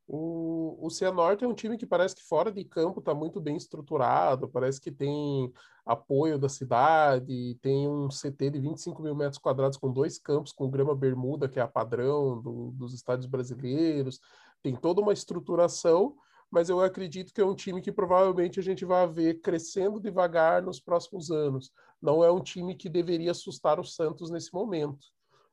O, 0.07 0.77
o 0.79 0.89
Cianorte 0.89 1.43
é 1.43 1.47
um 1.47 1.53
time 1.53 1.77
que 1.77 1.85
parece 1.85 2.15
que 2.15 2.23
fora 2.23 2.49
de 2.49 2.63
campo 2.63 2.99
está 2.99 3.13
muito 3.13 3.41
bem 3.41 3.57
estruturado, 3.57 4.47
parece 4.47 4.79
que 4.79 4.89
tem 4.89 5.51
apoio 5.85 6.39
da 6.39 6.47
cidade, 6.47 7.57
tem 7.61 7.89
um 7.89 8.07
CT 8.09 8.51
de 8.51 8.59
25 8.59 9.01
mil 9.01 9.13
metros 9.13 9.37
quadrados 9.37 9.77
com 9.77 9.91
dois 9.91 10.17
campos 10.17 10.53
com 10.53 10.69
grama 10.69 10.95
bermuda, 10.95 11.49
que 11.49 11.59
é 11.59 11.61
a 11.61 11.67
padrão 11.67 12.41
do, 12.41 12.71
dos 12.71 12.93
estádios 12.93 13.27
brasileiros, 13.27 14.21
tem 14.63 14.75
toda 14.75 15.01
uma 15.01 15.11
estruturação, 15.11 16.15
mas 16.49 16.69
eu 16.69 16.79
acredito 16.79 17.33
que 17.33 17.41
é 17.41 17.45
um 17.45 17.55
time 17.55 17.81
que 17.81 17.91
provavelmente 17.91 18.61
a 18.61 18.63
gente 18.63 18.85
vai 18.85 19.05
ver 19.07 19.41
crescendo 19.41 19.99
devagar 19.99 20.61
nos 20.61 20.79
próximos 20.79 21.29
anos. 21.29 21.69
Não 22.01 22.23
é 22.23 22.31
um 22.31 22.39
time 22.39 22.75
que 22.75 22.87
deveria 22.87 23.31
assustar 23.31 23.77
o 23.77 23.83
Santos 23.83 24.29
nesse 24.29 24.53
momento. 24.53 25.05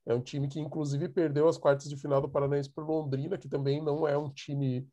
É 0.07 0.15
um 0.15 0.21
time 0.21 0.49
que, 0.49 0.61
inclusive, 0.61 1.09
perdeu 1.09 1.49
as 1.49 1.57
quartas 1.57 1.89
de 1.89 1.97
final 1.97 2.21
do 2.21 2.29
Paranaense 2.29 2.71
para 2.71 2.85
Londrina, 2.85 3.39
que 3.39 3.49
também 3.49 3.83
não 3.83 4.07
é 4.07 4.17
um 4.17 4.31
time. 4.31 4.87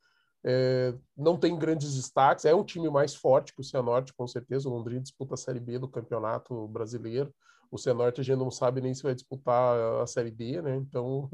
É, 0.43 0.93
não 1.15 1.37
tem 1.37 1.57
grandes 1.57 1.93
destaques, 1.95 2.45
é 2.45 2.55
um 2.55 2.63
time 2.63 2.89
mais 2.89 3.13
forte 3.13 3.53
que 3.53 3.61
o 3.61 3.63
Cianorte, 3.63 4.13
com 4.13 4.27
certeza. 4.27 4.67
O 4.67 4.71
Londrina 4.71 5.01
disputa 5.01 5.35
a 5.35 5.37
Série 5.37 5.59
B 5.59 5.77
do 5.77 5.87
Campeonato 5.87 6.67
Brasileiro. 6.67 7.33
O 7.69 7.77
Cianorte 7.77 8.21
a 8.21 8.23
gente 8.23 8.39
não 8.39 8.49
sabe 8.49 8.81
nem 8.81 8.93
se 8.93 9.03
vai 9.03 9.13
disputar 9.13 9.77
a 10.01 10.07
Série 10.07 10.31
D, 10.31 10.61
né? 10.61 10.75
Então 10.75 11.29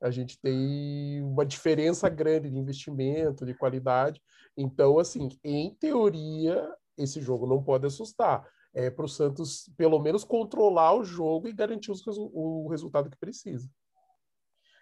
a 0.00 0.10
gente 0.10 0.38
tem 0.40 1.22
uma 1.22 1.44
diferença 1.44 2.08
grande 2.08 2.50
de 2.50 2.58
investimento, 2.58 3.46
de 3.46 3.54
qualidade. 3.54 4.20
Então, 4.56 4.98
assim, 4.98 5.28
em 5.42 5.74
teoria, 5.74 6.70
esse 6.96 7.20
jogo 7.20 7.46
não 7.46 7.62
pode 7.62 7.86
assustar 7.86 8.46
é, 8.76 8.90
para 8.90 9.06
o 9.06 9.08
Santos 9.08 9.70
pelo 9.74 9.98
menos 9.98 10.22
controlar 10.22 10.94
o 10.94 11.02
jogo 11.02 11.48
e 11.48 11.52
garantir 11.52 11.90
os, 11.90 12.02
o 12.06 12.68
resultado 12.68 13.08
que 13.08 13.16
precisa. 13.16 13.66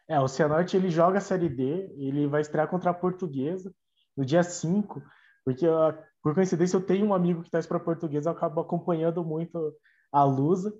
É, 0.08 0.18
o 0.18 0.26
Cianorte 0.26 0.76
ele 0.76 0.90
joga 0.90 1.18
a 1.18 1.20
Série 1.20 1.48
D, 1.48 1.88
ele 1.96 2.26
vai 2.26 2.40
estrear 2.40 2.68
contra 2.68 2.90
a 2.90 2.94
Portuguesa 2.94 3.72
no 4.16 4.24
dia 4.24 4.42
5, 4.42 5.00
porque 5.44 5.64
por 6.20 6.34
coincidência 6.34 6.76
eu 6.76 6.84
tenho 6.84 7.06
um 7.06 7.14
amigo 7.14 7.40
que 7.40 7.48
está 7.48 7.66
para 7.66 7.76
a 7.76 7.84
Portuguesa, 7.84 8.28
eu 8.28 8.34
acabo 8.34 8.60
acompanhando 8.60 9.24
muito 9.24 9.72
a 10.10 10.24
Lusa. 10.24 10.74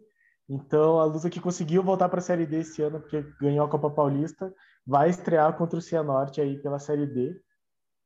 Então, 0.48 0.98
a 0.98 1.04
Lusa 1.04 1.30
que 1.30 1.40
conseguiu 1.40 1.82
voltar 1.82 2.08
para 2.08 2.18
a 2.18 2.22
Série 2.22 2.46
D 2.46 2.58
esse 2.58 2.82
ano, 2.82 3.00
porque 3.00 3.22
ganhou 3.40 3.64
a 3.64 3.70
Copa 3.70 3.90
Paulista, 3.90 4.52
vai 4.86 5.08
estrear 5.08 5.56
contra 5.56 5.78
o 5.78 5.82
Cianorte 5.82 6.40
aí 6.40 6.60
pela 6.60 6.78
Série 6.78 7.06
D. 7.06 7.40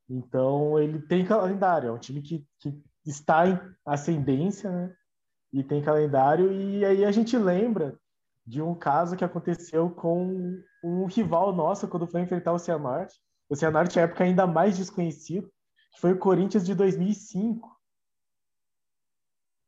Então, 0.09 0.79
ele 0.79 1.01
tem 1.01 1.25
calendário, 1.25 1.89
é 1.89 1.93
um 1.93 1.99
time 1.99 2.23
que, 2.23 2.47
que 2.61 2.81
está 3.05 3.49
em 3.49 3.59
ascendência, 3.85 4.71
né? 4.71 4.95
E 5.53 5.63
tem 5.63 5.83
calendário, 5.83 6.53
e 6.53 6.85
aí 6.85 7.05
a 7.05 7.11
gente 7.11 7.37
lembra 7.37 7.99
de 8.47 8.63
um 8.63 8.75
caso 8.75 9.17
que 9.17 9.25
aconteceu 9.25 9.91
com 9.91 10.63
um 10.83 11.07
rival 11.07 11.55
nosso 11.55 11.89
quando 11.89 12.07
foi 12.07 12.21
enfrentar 12.21 12.53
o 12.53 12.59
Cianorte. 12.59 13.19
O 13.49 13.57
Cianorte, 13.57 13.99
é 13.99 14.03
época 14.03 14.25
ainda 14.25 14.47
mais 14.47 14.77
desconhecido, 14.77 15.51
que 15.93 16.01
foi 16.01 16.13
o 16.13 16.19
Corinthians 16.19 16.65
de 16.65 16.75
2005. 16.75 17.77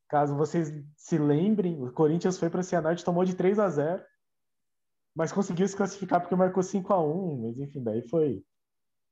Caso 0.08 0.36
vocês 0.36 0.72
se 0.96 1.18
lembrem, 1.18 1.82
o 1.82 1.92
Corinthians 1.92 2.38
foi 2.38 2.50
para 2.50 2.60
o 2.60 2.64
Cianorte, 2.64 3.04
tomou 3.04 3.24
de 3.24 3.34
3 3.34 3.58
a 3.58 3.68
0 3.68 4.04
mas 5.14 5.32
conseguiu 5.32 5.66
se 5.66 5.76
classificar 5.76 6.20
porque 6.20 6.36
marcou 6.36 6.62
5 6.62 6.92
a 6.92 7.02
1 7.02 7.42
mas 7.42 7.58
enfim, 7.58 7.82
daí 7.82 8.06
foi 8.08 8.44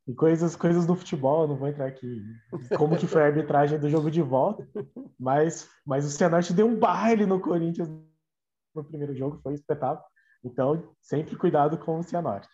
e 0.08 0.14
coisas, 0.14 0.56
coisas 0.56 0.86
do 0.86 0.96
futebol, 0.96 1.46
não 1.46 1.54
vou 1.54 1.68
entrar 1.68 1.86
aqui 1.86 2.24
como 2.78 2.96
que 2.96 3.06
foi 3.06 3.20
a 3.20 3.26
arbitragem 3.26 3.78
do 3.78 3.90
jogo 3.90 4.10
de 4.10 4.22
volta, 4.22 4.66
mas, 5.20 5.68
mas 5.84 6.06
o 6.06 6.10
Cianorte 6.10 6.54
deu 6.54 6.66
um 6.66 6.78
baile 6.78 7.26
no 7.26 7.38
Corinthians 7.38 7.90
no 8.74 8.84
primeiro 8.84 9.14
jogo, 9.14 9.38
foi 9.42 9.52
espetáculo. 9.52 10.06
Então, 10.42 10.94
sempre 11.02 11.36
cuidado 11.36 11.76
com 11.76 11.98
o 11.98 12.02
Cianorte. 12.02 12.48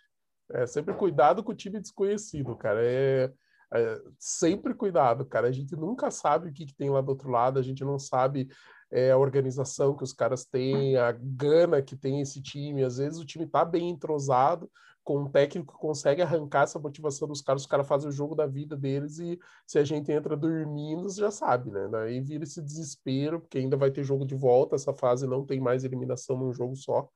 É, 0.50 0.66
sempre 0.66 0.94
cuidado 0.94 1.44
com 1.44 1.52
o 1.52 1.54
time 1.54 1.80
desconhecido, 1.80 2.56
cara. 2.56 2.80
É, 2.82 3.32
é, 3.72 4.02
sempre 4.18 4.74
cuidado, 4.74 5.24
cara. 5.24 5.46
A 5.46 5.52
gente 5.52 5.76
nunca 5.76 6.10
sabe 6.10 6.48
o 6.48 6.52
que, 6.52 6.66
que 6.66 6.74
tem 6.74 6.90
lá 6.90 7.00
do 7.00 7.10
outro 7.10 7.30
lado, 7.30 7.60
a 7.60 7.62
gente 7.62 7.84
não 7.84 8.00
sabe 8.00 8.48
é, 8.90 9.12
a 9.12 9.18
organização 9.18 9.96
que 9.96 10.02
os 10.02 10.12
caras 10.12 10.44
têm, 10.44 10.96
a 10.96 11.12
gana 11.12 11.80
que 11.80 11.94
tem 11.94 12.20
esse 12.20 12.42
time. 12.42 12.82
Às 12.82 12.96
vezes 12.96 13.20
o 13.20 13.24
time 13.24 13.46
tá 13.46 13.64
bem 13.64 13.90
entrosado, 13.90 14.68
com 15.04 15.20
um 15.20 15.30
técnico 15.30 15.74
que 15.74 15.78
consegue 15.78 16.22
arrancar 16.22 16.62
essa 16.62 16.78
motivação 16.78 17.28
dos 17.28 17.42
caras, 17.42 17.62
os 17.62 17.68
caras 17.68 17.86
fazem 17.86 18.08
o 18.08 18.12
jogo 18.12 18.34
da 18.34 18.46
vida 18.46 18.74
deles 18.74 19.18
e 19.18 19.38
se 19.66 19.78
a 19.78 19.84
gente 19.84 20.10
entra 20.10 20.34
dormindo, 20.36 21.08
já 21.10 21.30
sabe, 21.30 21.70
né? 21.70 21.86
Daí 21.88 22.20
vira 22.20 22.44
esse 22.44 22.62
desespero, 22.62 23.38
porque 23.40 23.58
ainda 23.58 23.76
vai 23.76 23.90
ter 23.90 24.02
jogo 24.02 24.24
de 24.24 24.34
volta, 24.34 24.74
essa 24.74 24.94
fase 24.94 25.26
não 25.26 25.44
tem 25.44 25.60
mais 25.60 25.84
eliminação 25.84 26.38
num 26.38 26.52
jogo 26.52 26.74
só, 26.74 27.06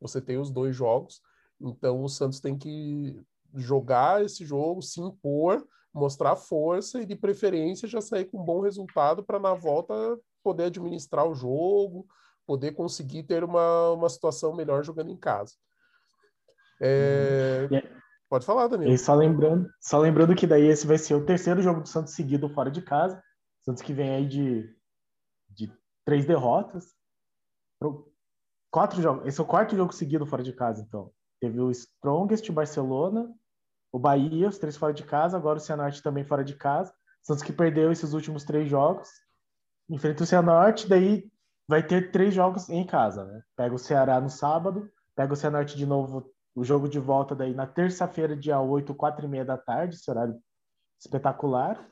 você 0.00 0.20
tem 0.20 0.38
os 0.38 0.50
dois 0.50 0.74
jogos, 0.74 1.20
então 1.60 2.02
o 2.02 2.08
Santos 2.08 2.40
tem 2.40 2.56
que 2.56 3.20
jogar 3.54 4.24
esse 4.24 4.44
jogo, 4.44 4.80
se 4.80 5.00
impor, 5.00 5.66
mostrar 5.92 6.36
força 6.36 7.02
e 7.02 7.06
de 7.06 7.16
preferência 7.16 7.88
já 7.88 8.00
sair 8.00 8.24
com 8.24 8.40
um 8.40 8.44
bom 8.44 8.60
resultado 8.60 9.22
para 9.22 9.38
na 9.38 9.52
volta 9.52 9.94
poder 10.42 10.64
administrar 10.64 11.26
o 11.28 11.34
jogo, 11.34 12.06
poder 12.46 12.72
conseguir 12.72 13.24
ter 13.24 13.44
uma, 13.44 13.90
uma 13.90 14.08
situação 14.08 14.54
melhor 14.54 14.84
jogando 14.84 15.10
em 15.10 15.16
casa. 15.16 15.54
É... 16.82 17.68
Pode 18.28 18.44
falar, 18.46 18.66
Danilo. 18.66 18.90
E 18.90 18.98
só 18.98 19.14
lembrando, 19.14 19.70
só 19.78 19.98
lembrando 19.98 20.34
que 20.34 20.46
daí 20.46 20.66
esse 20.66 20.86
vai 20.86 20.98
ser 20.98 21.14
o 21.14 21.24
terceiro 21.24 21.62
jogo 21.62 21.82
do 21.82 21.88
Santos 21.88 22.14
seguido 22.14 22.48
fora 22.48 22.70
de 22.70 22.82
casa. 22.82 23.22
Santos 23.62 23.82
que 23.82 23.92
vem 23.92 24.10
aí 24.10 24.26
de, 24.26 24.74
de 25.50 25.70
três 26.04 26.24
derrotas. 26.24 26.94
Quatro 28.70 29.02
jogos. 29.02 29.26
Esse 29.26 29.38
é 29.38 29.42
o 29.42 29.46
quarto 29.46 29.76
jogo 29.76 29.92
seguido 29.92 30.26
fora 30.26 30.42
de 30.42 30.52
casa, 30.52 30.82
então. 30.82 31.12
Teve 31.40 31.60
o 31.60 31.70
Strongest, 31.70 32.50
Barcelona, 32.50 33.30
o 33.92 33.98
Bahia, 33.98 34.48
os 34.48 34.58
três 34.58 34.76
fora 34.76 34.94
de 34.94 35.04
casa, 35.04 35.36
agora 35.36 35.58
o 35.58 35.60
Cianorte 35.60 36.02
também 36.02 36.24
fora 36.24 36.42
de 36.42 36.54
casa. 36.56 36.92
Santos 37.22 37.42
que 37.42 37.52
perdeu 37.52 37.92
esses 37.92 38.14
últimos 38.14 38.44
três 38.44 38.68
jogos. 38.68 39.10
Enfrenta 39.90 40.22
o 40.22 40.26
Cianorte, 40.26 40.88
daí 40.88 41.30
vai 41.68 41.86
ter 41.86 42.10
três 42.10 42.32
jogos 42.32 42.70
em 42.70 42.86
casa, 42.86 43.24
né? 43.26 43.42
Pega 43.54 43.74
o 43.74 43.78
Ceará 43.78 44.20
no 44.20 44.30
sábado, 44.30 44.90
pega 45.14 45.34
o 45.34 45.36
Cianorte 45.36 45.76
de 45.76 45.84
novo 45.84 46.31
o 46.54 46.64
jogo 46.64 46.88
de 46.88 46.98
volta 46.98 47.34
daí 47.34 47.54
na 47.54 47.66
terça-feira, 47.66 48.36
dia 48.36 48.60
8, 48.60 48.94
4 48.94 49.24
e 49.24 49.28
meia 49.28 49.44
da 49.44 49.56
tarde, 49.56 49.96
esse 49.96 50.10
horário 50.10 50.38
espetacular. 51.00 51.88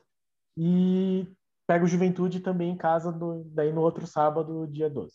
E 0.55 1.27
pega 1.65 1.85
o 1.85 1.87
Juventude 1.87 2.39
também 2.39 2.71
em 2.71 2.77
casa, 2.77 3.11
do, 3.11 3.43
daí 3.45 3.71
no 3.73 3.81
outro 3.81 4.05
sábado, 4.05 4.67
dia 4.67 4.89
12. 4.89 5.13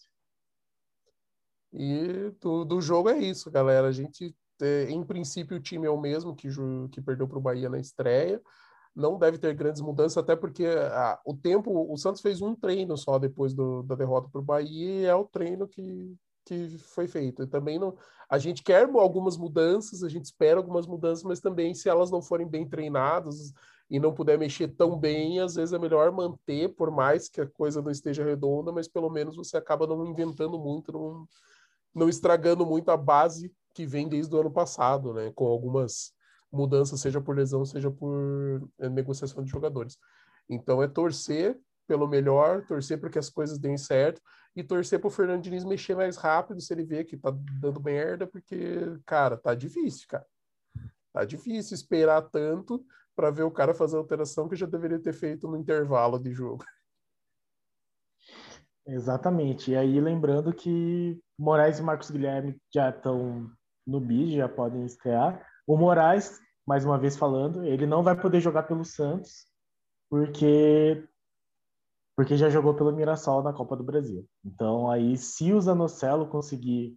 E 1.73 2.31
do, 2.41 2.81
jogo 2.81 3.09
é 3.09 3.19
isso, 3.19 3.50
galera. 3.50 3.88
A 3.88 3.93
gente, 3.93 4.35
é, 4.61 4.85
em 4.91 5.05
princípio, 5.05 5.57
o 5.57 5.61
time 5.61 5.87
é 5.87 5.91
o 5.91 6.00
mesmo 6.00 6.35
que, 6.35 6.49
que 6.91 7.00
perdeu 7.00 7.29
para 7.29 7.38
o 7.38 7.43
Bahia 7.43 7.69
na 7.69 7.79
estreia. 7.79 8.41
Não 8.95 9.19
deve 9.19 9.37
ter 9.37 9.55
grandes 9.55 9.83
mudanças, 9.83 10.17
até 10.17 10.35
porque 10.35 10.65
ah, 10.67 11.21
o 11.25 11.35
tempo, 11.35 11.93
o 11.93 11.97
Santos 11.99 12.23
fez 12.23 12.41
um 12.41 12.55
treino 12.55 12.97
só 12.97 13.19
depois 13.19 13.53
do, 13.53 13.83
da 13.83 13.95
derrota 13.95 14.29
para 14.31 14.41
o 14.41 14.45
Bahia, 14.45 15.03
e 15.03 15.05
é 15.05 15.15
o 15.15 15.26
treino 15.26 15.69
que 15.69 16.17
que 16.47 16.79
foi 16.79 17.09
feito. 17.09 17.47
Também 17.47 17.79
não, 17.79 17.95
a 18.31 18.38
gente 18.38 18.62
quer 18.62 18.88
algumas 18.88 19.37
mudanças, 19.37 20.03
a 20.03 20.09
gente 20.09 20.25
espera 20.25 20.59
algumas 20.59 20.87
mudanças, 20.87 21.25
mas 21.25 21.41
também 21.41 21.75
se 21.75 21.88
elas 21.88 22.11
não 22.11 22.23
forem 22.23 22.49
bem 22.49 22.67
treinadas 22.67 23.53
e 23.91 23.99
não 23.99 24.15
puder 24.15 24.38
mexer 24.38 24.69
tão 24.69 24.99
bem, 24.99 25.41
às 25.41 25.57
vezes 25.57 25.73
é 25.73 25.79
melhor 25.79 26.11
manter, 26.12 26.69
por 26.75 26.91
mais 26.91 27.29
que 27.29 27.41
a 27.41 27.47
coisa 27.47 27.83
não 27.83 27.91
esteja 27.91 28.25
redonda, 28.25 28.73
mas 28.73 28.88
pelo 28.88 29.11
menos 29.11 29.37
você 29.37 29.57
acaba 29.57 29.87
não 29.87 30.07
inventando 30.07 30.59
muito, 30.59 30.93
não, 30.93 31.29
não 31.95 32.09
estragando 32.09 32.65
muito 32.65 32.91
a 32.91 32.97
base 32.97 33.53
que 33.75 33.85
vem 33.85 34.09
desde 34.09 34.35
o 34.35 34.41
ano 34.41 34.50
passado, 34.50 35.12
né? 35.12 35.33
Com 35.35 35.47
algumas 35.47 36.12
mudanças, 36.50 37.00
seja 37.00 37.21
por 37.21 37.37
lesão, 37.37 37.65
seja 37.65 37.91
por 37.91 38.69
é, 38.79 38.88
negociação 38.88 39.43
de 39.43 39.50
jogadores. 39.50 39.99
Então 40.49 40.83
é 40.83 40.88
torcer 40.88 41.59
pelo 41.87 42.09
melhor, 42.09 42.65
torcer 42.67 42.99
para 43.00 43.11
que 43.11 43.19
as 43.19 43.31
coisas 43.31 43.59
deem 43.59 43.76
certo 43.76 44.21
e 44.56 44.64
torcer 44.64 44.98
para 44.98 45.08
o 45.08 45.10
Fernando 45.10 45.42
Diniz 45.42 45.64
mexer 45.64 45.94
mais 45.94 46.16
rápido 46.16 46.60
se 46.62 46.72
ele 46.72 46.82
vê 46.82 47.04
que 47.04 47.16
tá 47.16 47.30
dando 47.60 47.82
merda, 47.82 48.26
porque, 48.26 48.98
cara, 49.04 49.36
tá 49.36 49.54
difícil, 49.54 50.06
cara. 50.08 50.26
Tá 51.12 51.25
difícil 51.26 51.75
esperar 51.75 52.22
tanto 52.22 52.84
para 53.14 53.30
ver 53.30 53.42
o 53.42 53.50
cara 53.50 53.75
fazer 53.75 53.96
a 53.96 53.98
alteração 53.98 54.48
que 54.48 54.56
já 54.56 54.66
deveria 54.66 54.98
ter 54.98 55.12
feito 55.12 55.46
no 55.46 55.58
intervalo 55.58 56.18
de 56.18 56.32
jogo. 56.32 56.64
Exatamente. 58.86 59.72
E 59.72 59.76
aí, 59.76 60.00
lembrando 60.00 60.52
que 60.52 61.20
Moraes 61.38 61.78
e 61.78 61.82
Marcos 61.82 62.10
Guilherme 62.10 62.58
já 62.72 62.88
estão 62.88 63.50
no 63.86 64.00
BID, 64.00 64.36
já 64.36 64.48
podem 64.48 64.86
estrear. 64.86 65.46
O 65.66 65.76
Moraes, 65.76 66.40
mais 66.66 66.84
uma 66.84 66.98
vez 66.98 67.16
falando, 67.16 67.64
ele 67.64 67.86
não 67.86 68.02
vai 68.02 68.18
poder 68.18 68.40
jogar 68.40 68.62
pelo 68.62 68.84
Santos, 68.84 69.46
porque 70.08 71.04
porque 72.16 72.35
já 72.37 72.49
jogou 72.49 72.73
pelo 72.75 72.92
Mirassol 72.92 73.42
na 73.42 73.52
Copa 73.52 73.76
do 73.76 73.85
Brasil. 73.85 74.26
Então, 74.42 74.90
aí, 74.90 75.18
se 75.18 75.52
o 75.52 75.61
Zanocelo 75.61 76.26
conseguir 76.26 76.96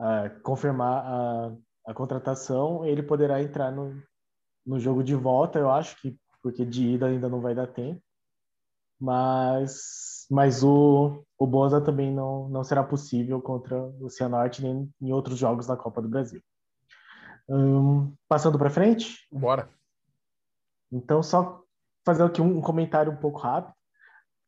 uh, 0.00 0.40
confirmar 0.42 1.04
a, 1.04 1.52
a 1.88 1.92
contratação, 1.92 2.86
ele 2.86 3.02
poderá 3.02 3.42
entrar 3.42 3.72
no, 3.72 4.00
no 4.64 4.78
jogo 4.78 5.02
de 5.02 5.16
volta, 5.16 5.58
eu 5.58 5.68
acho 5.68 6.00
que 6.00 6.16
porque 6.40 6.64
de 6.64 6.94
ida 6.94 7.06
ainda 7.06 7.28
não 7.28 7.40
vai 7.40 7.54
dar 7.54 7.66
tempo. 7.66 8.00
Mas, 9.00 10.26
mas 10.30 10.62
o, 10.62 11.24
o 11.36 11.46
Boza 11.46 11.80
também 11.80 12.12
não, 12.12 12.48
não 12.48 12.62
será 12.62 12.84
possível 12.84 13.40
contra 13.40 13.76
o 14.00 14.08
Cianorte 14.08 14.62
nem 14.62 14.92
em 15.00 15.12
outros 15.12 15.38
jogos 15.38 15.66
da 15.66 15.76
Copa 15.76 16.00
do 16.00 16.08
Brasil. 16.08 16.40
Hum, 17.48 18.14
passando 18.28 18.58
para 18.58 18.70
frente? 18.70 19.26
Bora. 19.30 19.68
Então, 20.90 21.20
só 21.22 21.62
fazer 22.04 22.22
aqui 22.22 22.40
um 22.40 22.60
comentário 22.60 23.10
um 23.10 23.16
pouco 23.16 23.38
rápido 23.38 23.74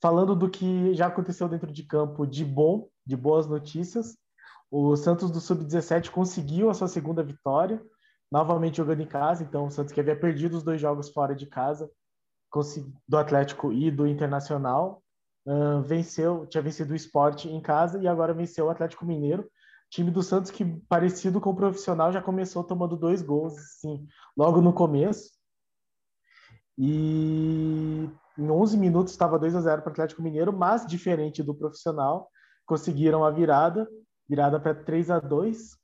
falando 0.04 0.36
do 0.36 0.50
que 0.50 0.92
já 0.92 1.06
aconteceu 1.06 1.48
dentro 1.48 1.72
de 1.72 1.82
campo 1.82 2.26
de 2.26 2.44
bom, 2.44 2.90
de 3.06 3.16
boas 3.16 3.46
notícias. 3.46 4.18
O 4.70 4.94
Santos 4.96 5.30
do 5.30 5.40
Sub-17 5.40 6.10
conseguiu 6.10 6.68
a 6.68 6.74
sua 6.74 6.88
segunda 6.88 7.22
vitória, 7.22 7.82
novamente 8.30 8.76
jogando 8.76 9.00
em 9.00 9.06
casa. 9.06 9.42
Então, 9.42 9.64
o 9.64 9.70
Santos 9.70 9.94
que 9.94 10.00
havia 10.00 10.14
perdido 10.14 10.58
os 10.58 10.62
dois 10.62 10.78
jogos 10.78 11.08
fora 11.08 11.34
de 11.34 11.46
casa, 11.46 11.90
do 13.08 13.16
Atlético 13.16 13.72
e 13.72 13.90
do 13.90 14.06
Internacional, 14.06 15.02
uh, 15.46 15.80
venceu, 15.80 16.46
tinha 16.48 16.62
vencido 16.62 16.92
o 16.92 16.96
Esporte 16.96 17.48
em 17.48 17.62
casa 17.62 17.98
e 17.98 18.06
agora 18.06 18.34
venceu 18.34 18.66
o 18.66 18.70
Atlético 18.70 19.06
Mineiro. 19.06 19.50
Time 19.88 20.10
do 20.10 20.22
Santos 20.22 20.50
que, 20.50 20.66
parecido 20.86 21.40
com 21.40 21.48
o 21.48 21.56
profissional, 21.56 22.12
já 22.12 22.20
começou 22.20 22.62
tomando 22.62 22.94
dois 22.94 23.22
gols, 23.22 23.56
assim, 23.56 24.06
logo 24.36 24.60
no 24.60 24.74
começo. 24.74 25.30
E 26.76 28.10
em 28.38 28.50
11 28.50 28.76
minutos 28.76 29.12
estava 29.12 29.38
2 29.38 29.54
a 29.54 29.60
0 29.60 29.82
para 29.82 29.90
o 29.90 29.92
Atlético 29.92 30.22
Mineiro, 30.22 30.52
mas 30.52 30.86
diferente 30.86 31.42
do 31.42 31.54
profissional, 31.54 32.28
conseguiram 32.66 33.24
a 33.24 33.30
virada, 33.30 33.88
virada 34.28 34.58
para 34.58 34.74
3 34.74 35.10
a 35.10 35.20
2 35.20 35.76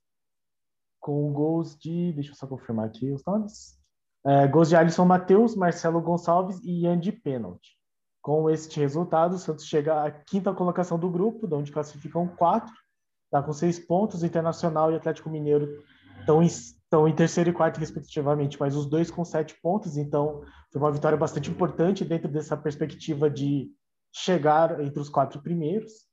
com 1.00 1.32
gols 1.32 1.76
de, 1.78 2.12
deixa 2.12 2.32
eu 2.32 2.34
só 2.34 2.46
confirmar 2.46 2.86
aqui 2.86 3.10
os 3.10 3.24
nomes. 3.24 3.78
É, 4.24 4.46
gols 4.46 4.68
de 4.68 4.76
Alisson 4.76 5.06
Matheus, 5.06 5.56
Marcelo 5.56 6.00
Gonçalves 6.00 6.60
e 6.62 6.82
Ian 6.82 6.98
de 7.00 7.10
pênalti. 7.10 7.78
Com 8.20 8.50
este 8.50 8.78
resultado, 8.78 9.34
o 9.34 9.38
Santos 9.38 9.64
chega 9.64 10.04
à 10.04 10.10
quinta 10.10 10.52
colocação 10.52 10.98
do 10.98 11.08
grupo, 11.08 11.46
de 11.46 11.54
onde 11.54 11.72
classificam 11.72 12.28
quatro, 12.28 12.74
está 13.24 13.42
com 13.42 13.52
seis 13.52 13.78
pontos. 13.78 14.22
Internacional 14.22 14.92
e 14.92 14.96
Atlético 14.96 15.30
Mineiro 15.30 15.82
estão 16.20 16.42
em, 16.42 16.46
estão 16.46 17.08
em 17.08 17.14
terceiro 17.14 17.50
e 17.50 17.52
quarto, 17.52 17.78
respectivamente, 17.78 18.58
mas 18.58 18.76
os 18.76 18.86
dois 18.86 19.10
com 19.10 19.24
sete 19.24 19.54
pontos. 19.60 19.96
Então, 19.96 20.42
foi 20.72 20.80
uma 20.80 20.92
vitória 20.92 21.18
bastante 21.18 21.50
importante 21.50 22.04
dentro 22.04 22.28
dessa 22.28 22.56
perspectiva 22.56 23.28
de 23.28 23.70
chegar 24.12 24.80
entre 24.80 25.00
os 25.00 25.08
quatro 25.08 25.40
primeiros. 25.40 26.08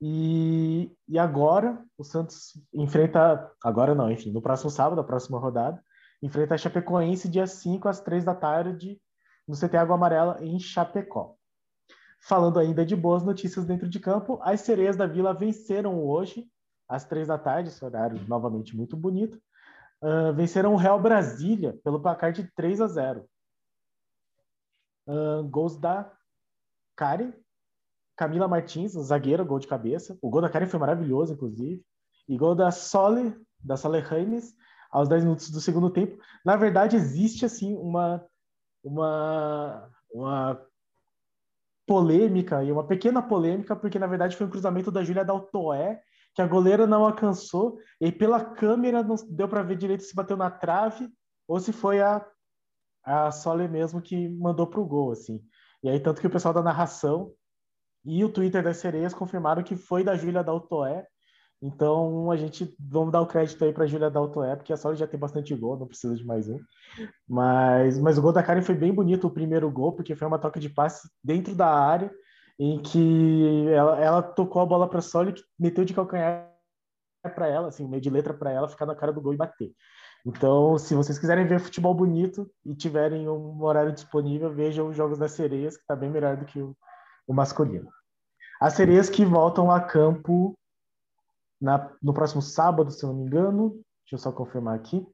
E, 0.00 0.90
e 1.08 1.18
agora 1.18 1.80
o 1.96 2.02
Santos 2.02 2.60
enfrenta, 2.74 3.50
agora 3.62 3.94
não, 3.94 4.10
enfim, 4.10 4.32
no 4.32 4.42
próximo 4.42 4.70
sábado, 4.70 5.00
a 5.00 5.04
próxima 5.04 5.38
rodada, 5.38 5.80
enfrenta 6.20 6.54
a 6.54 6.58
Chapecoense 6.58 7.28
dia 7.28 7.46
5 7.46 7.88
às 7.88 8.00
3 8.00 8.24
da 8.24 8.34
tarde 8.34 9.00
no 9.46 9.56
CT 9.56 9.76
Água 9.76 9.94
Amarela 9.94 10.38
em 10.40 10.58
Chapecó. 10.58 11.36
Falando 12.20 12.58
ainda 12.58 12.84
de 12.84 12.94
boas 12.94 13.24
notícias 13.24 13.64
dentro 13.64 13.88
de 13.88 13.98
campo, 13.98 14.38
as 14.42 14.60
sereias 14.60 14.96
da 14.96 15.06
Vila 15.06 15.32
venceram 15.34 16.04
hoje 16.04 16.48
às 16.88 17.04
três 17.04 17.28
da 17.28 17.38
tarde, 17.38 17.68
esse 17.68 17.84
horário 17.84 18.20
novamente 18.28 18.76
muito 18.76 18.96
bonito, 18.96 19.40
uh, 20.02 20.32
venceram 20.34 20.74
o 20.74 20.76
Real 20.76 21.00
Brasília 21.00 21.78
pelo 21.84 22.00
placar 22.00 22.32
de 22.32 22.44
3 22.54 22.80
a 22.80 22.86
0. 22.86 23.28
Uh, 25.06 25.42
gols 25.48 25.76
da 25.76 26.12
Karen, 26.96 27.32
Camila 28.16 28.46
Martins, 28.46 28.92
zagueira, 28.92 29.42
gol 29.42 29.58
de 29.58 29.66
cabeça. 29.66 30.18
O 30.20 30.30
gol 30.30 30.42
da 30.42 30.50
Karen 30.50 30.66
foi 30.66 30.78
maravilhoso, 30.78 31.32
inclusive. 31.32 31.84
E 32.28 32.36
gol 32.36 32.54
da 32.54 32.70
Sole, 32.70 33.34
da 33.58 33.76
Sole 33.76 34.00
Reimes, 34.00 34.54
aos 34.90 35.08
10 35.08 35.24
minutos 35.24 35.50
do 35.50 35.60
segundo 35.60 35.90
tempo. 35.90 36.22
Na 36.44 36.54
verdade, 36.54 36.96
existe 36.96 37.44
assim 37.44 37.74
uma, 37.74 38.24
uma, 38.84 39.90
uma 40.12 40.66
polêmica, 41.86 42.62
e 42.62 42.70
uma 42.70 42.86
pequena 42.86 43.22
polêmica, 43.22 43.74
porque 43.74 43.98
na 43.98 44.06
verdade 44.06 44.36
foi 44.36 44.46
um 44.46 44.50
cruzamento 44.50 44.90
da 44.90 45.02
Júlia 45.02 45.24
Daltoé, 45.24 46.02
que 46.34 46.42
a 46.42 46.46
goleira 46.46 46.86
não 46.86 47.04
alcançou, 47.04 47.78
e 48.00 48.10
pela 48.10 48.42
câmera 48.42 49.02
não 49.02 49.16
deu 49.30 49.48
para 49.48 49.62
ver 49.62 49.76
direito 49.76 50.02
se 50.02 50.14
bateu 50.14 50.36
na 50.36 50.50
trave 50.50 51.08
ou 51.46 51.60
se 51.60 51.72
foi 51.72 52.00
a 52.00 52.24
a 53.04 53.30
Sole 53.32 53.68
mesmo 53.68 54.00
que 54.00 54.28
mandou 54.28 54.66
pro 54.66 54.84
gol, 54.84 55.10
assim. 55.10 55.42
E 55.82 55.88
aí, 55.88 55.98
tanto 55.98 56.20
que 56.20 56.26
o 56.26 56.30
pessoal 56.30 56.54
da 56.54 56.62
narração 56.62 57.32
e 58.04 58.24
o 58.24 58.28
Twitter 58.28 58.62
das 58.62 58.76
sereias 58.78 59.14
confirmaram 59.14 59.62
que 59.62 59.76
foi 59.76 60.04
da 60.04 60.16
Júlia 60.16 60.42
Daltoé. 60.42 61.06
Então, 61.60 62.30
a 62.30 62.36
gente, 62.36 62.74
vamos 62.78 63.12
dar 63.12 63.20
o 63.20 63.26
crédito 63.26 63.64
aí 63.64 63.72
pra 63.72 63.86
Júlia 63.86 64.10
Daltoé, 64.10 64.56
porque 64.56 64.72
a 64.72 64.76
Sole 64.76 64.96
já 64.96 65.06
tem 65.06 65.18
bastante 65.18 65.54
gol, 65.54 65.78
não 65.78 65.86
precisa 65.86 66.14
de 66.16 66.24
mais 66.24 66.48
um. 66.48 66.58
Mas, 67.28 67.98
mas 67.98 68.18
o 68.18 68.22
gol 68.22 68.32
da 68.32 68.42
Karen 68.42 68.62
foi 68.62 68.74
bem 68.74 68.92
bonito, 68.92 69.26
o 69.26 69.30
primeiro 69.30 69.70
gol, 69.70 69.92
porque 69.92 70.16
foi 70.16 70.26
uma 70.26 70.38
troca 70.38 70.58
de 70.58 70.68
passe 70.68 71.08
dentro 71.22 71.54
da 71.54 71.68
área, 71.68 72.12
em 72.64 72.80
que 72.80 73.66
ela, 73.70 73.98
ela 73.98 74.22
tocou 74.22 74.62
a 74.62 74.66
bola 74.66 74.88
para 74.88 75.00
Sole, 75.00 75.32
que 75.32 75.42
meteu 75.58 75.84
de 75.84 75.92
calcanhar 75.92 76.48
para 77.34 77.48
ela, 77.48 77.68
assim, 77.68 77.88
meio 77.88 78.00
de 78.00 78.08
letra 78.08 78.32
para 78.32 78.52
ela, 78.52 78.68
ficar 78.68 78.86
na 78.86 78.94
cara 78.94 79.12
do 79.12 79.20
gol 79.20 79.34
e 79.34 79.36
bater. 79.36 79.72
Então, 80.24 80.78
se 80.78 80.94
vocês 80.94 81.18
quiserem 81.18 81.44
ver 81.44 81.58
futebol 81.58 81.92
bonito 81.92 82.48
e 82.64 82.72
tiverem 82.72 83.28
um 83.28 83.60
horário 83.64 83.90
disponível, 83.92 84.54
vejam 84.54 84.88
os 84.88 84.96
Jogos 84.96 85.18
das 85.18 85.32
Sereias, 85.32 85.76
que 85.76 85.82
está 85.82 85.96
bem 85.96 86.08
melhor 86.08 86.36
do 86.36 86.44
que 86.44 86.60
o, 86.62 86.76
o, 87.26 87.34
masculino. 87.34 87.90
As 88.60 88.74
sereias 88.74 89.10
que 89.10 89.24
voltam 89.24 89.68
a 89.68 89.80
campo 89.80 90.56
na, 91.60 91.90
no 92.00 92.14
próximo 92.14 92.40
sábado, 92.40 92.92
se 92.92 93.04
não 93.04 93.14
me 93.14 93.24
engano. 93.24 93.70
Deixa 94.04 94.14
eu 94.14 94.18
só 94.18 94.30
confirmar 94.30 94.76
aqui. 94.76 95.04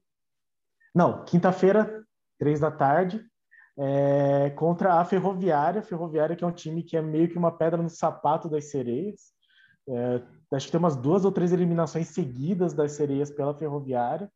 Não, 0.93 1.25
quinta-feira, 1.25 2.05
três 2.37 2.59
da 2.59 2.69
tarde, 2.69 3.25
é, 3.79 4.49
contra 4.51 4.95
a 4.95 5.05
Ferroviária. 5.05 5.81
Ferroviária 5.81 6.35
que 6.35 6.43
é 6.43 6.47
um 6.47 6.51
time 6.51 6.83
que 6.83 6.97
é 6.97 7.01
meio 7.01 7.29
que 7.29 7.37
uma 7.37 7.51
pedra 7.51 7.81
no 7.81 7.89
sapato 7.89 8.49
das 8.49 8.65
sereias. 8.65 9.31
É, 9.87 10.21
acho 10.53 10.65
que 10.65 10.71
tem 10.71 10.79
umas 10.79 10.97
duas 10.97 11.23
ou 11.23 11.31
três 11.31 11.53
eliminações 11.53 12.09
seguidas 12.09 12.73
das 12.73 12.91
sereias 12.91 13.31
pela 13.31 13.55
Ferroviária. 13.55 14.29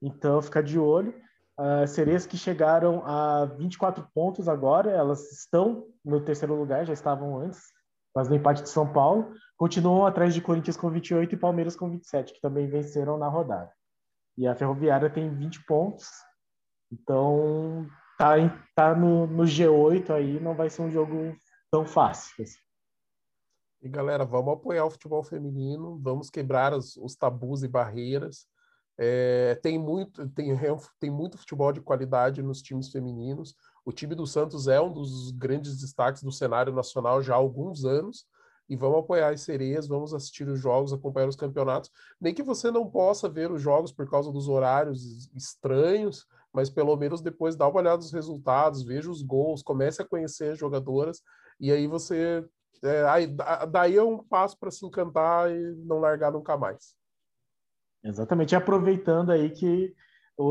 Então, 0.00 0.40
ficar 0.40 0.62
de 0.62 0.78
olho. 0.78 1.14
As 1.58 1.90
sereias 1.90 2.26
que 2.26 2.36
chegaram 2.36 3.02
a 3.06 3.44
24 3.44 4.06
pontos 4.14 4.48
agora, 4.48 4.90
elas 4.90 5.32
estão 5.32 5.86
no 6.04 6.20
terceiro 6.20 6.54
lugar, 6.54 6.84
já 6.84 6.92
estavam 6.92 7.38
antes, 7.38 7.60
mas 8.14 8.28
no 8.28 8.34
empate 8.34 8.62
de 8.62 8.68
São 8.68 8.90
Paulo. 8.92 9.32
Continuam 9.56 10.04
atrás 10.04 10.34
de 10.34 10.42
Corinthians 10.42 10.76
com 10.76 10.90
28 10.90 11.34
e 11.34 11.38
Palmeiras 11.38 11.74
com 11.74 11.90
27, 11.90 12.34
que 12.34 12.40
também 12.40 12.66
venceram 12.66 13.16
na 13.16 13.28
rodada. 13.28 13.70
E 14.36 14.46
a 14.46 14.54
Ferroviária 14.54 15.08
tem 15.08 15.34
20 15.34 15.64
pontos. 15.64 16.08
Então, 16.92 17.86
tá, 18.18 18.38
em, 18.38 18.50
tá 18.74 18.94
no, 18.94 19.26
no 19.26 19.44
G8 19.44 20.10
aí, 20.10 20.40
não 20.40 20.54
vai 20.54 20.70
ser 20.70 20.82
um 20.82 20.90
jogo 20.90 21.36
tão 21.70 21.86
fácil. 21.86 22.42
Assim. 22.42 22.58
E 23.82 23.88
galera, 23.88 24.24
vamos 24.24 24.54
apoiar 24.54 24.84
o 24.84 24.90
futebol 24.90 25.22
feminino, 25.22 25.98
vamos 26.02 26.30
quebrar 26.30 26.72
os, 26.72 26.96
os 26.96 27.14
tabus 27.14 27.62
e 27.62 27.68
barreiras. 27.68 28.46
É, 28.98 29.54
tem, 29.62 29.78
muito, 29.78 30.26
tem, 30.30 30.56
tem 30.98 31.10
muito 31.10 31.36
futebol 31.36 31.70
de 31.70 31.82
qualidade 31.82 32.42
nos 32.42 32.62
times 32.62 32.90
femininos. 32.90 33.54
O 33.84 33.92
time 33.92 34.14
do 34.14 34.26
Santos 34.26 34.66
é 34.66 34.80
um 34.80 34.92
dos 34.92 35.30
grandes 35.32 35.78
destaques 35.78 36.22
do 36.22 36.32
cenário 36.32 36.72
nacional 36.72 37.22
já 37.22 37.34
há 37.34 37.36
alguns 37.36 37.84
anos. 37.84 38.26
e 38.68 38.74
vamos 38.74 38.98
apoiar 38.98 39.32
as 39.32 39.42
sereias, 39.42 39.86
vamos 39.86 40.12
assistir 40.12 40.48
os 40.48 40.58
jogos, 40.58 40.92
acompanhar 40.92 41.28
os 41.28 41.36
campeonatos. 41.36 41.90
Nem 42.20 42.34
que 42.34 42.42
você 42.42 42.70
não 42.70 42.90
possa 42.90 43.28
ver 43.28 43.52
os 43.52 43.62
jogos 43.62 43.92
por 43.92 44.10
causa 44.10 44.32
dos 44.32 44.48
horários 44.48 45.30
estranhos, 45.36 46.26
mas 46.56 46.70
pelo 46.70 46.96
menos 46.96 47.20
depois 47.20 47.54
dá 47.54 47.68
uma 47.68 47.80
olhada 47.80 47.98
nos 47.98 48.10
resultados, 48.10 48.82
veja 48.82 49.10
os 49.10 49.20
gols, 49.20 49.62
comece 49.62 50.00
a 50.00 50.08
conhecer 50.08 50.52
as 50.52 50.58
jogadoras, 50.58 51.20
e 51.60 51.70
aí 51.70 51.86
você. 51.86 52.42
É, 52.82 53.04
aí, 53.04 53.26
daí 53.70 53.96
é 53.96 54.02
um 54.02 54.18
passo 54.24 54.58
para 54.58 54.70
se 54.70 54.84
encantar 54.86 55.50
e 55.50 55.74
não 55.84 55.98
largar 55.98 56.32
nunca 56.32 56.56
mais. 56.56 56.94
Exatamente, 58.02 58.56
aproveitando 58.56 59.32
aí 59.32 59.50
que 59.50 59.94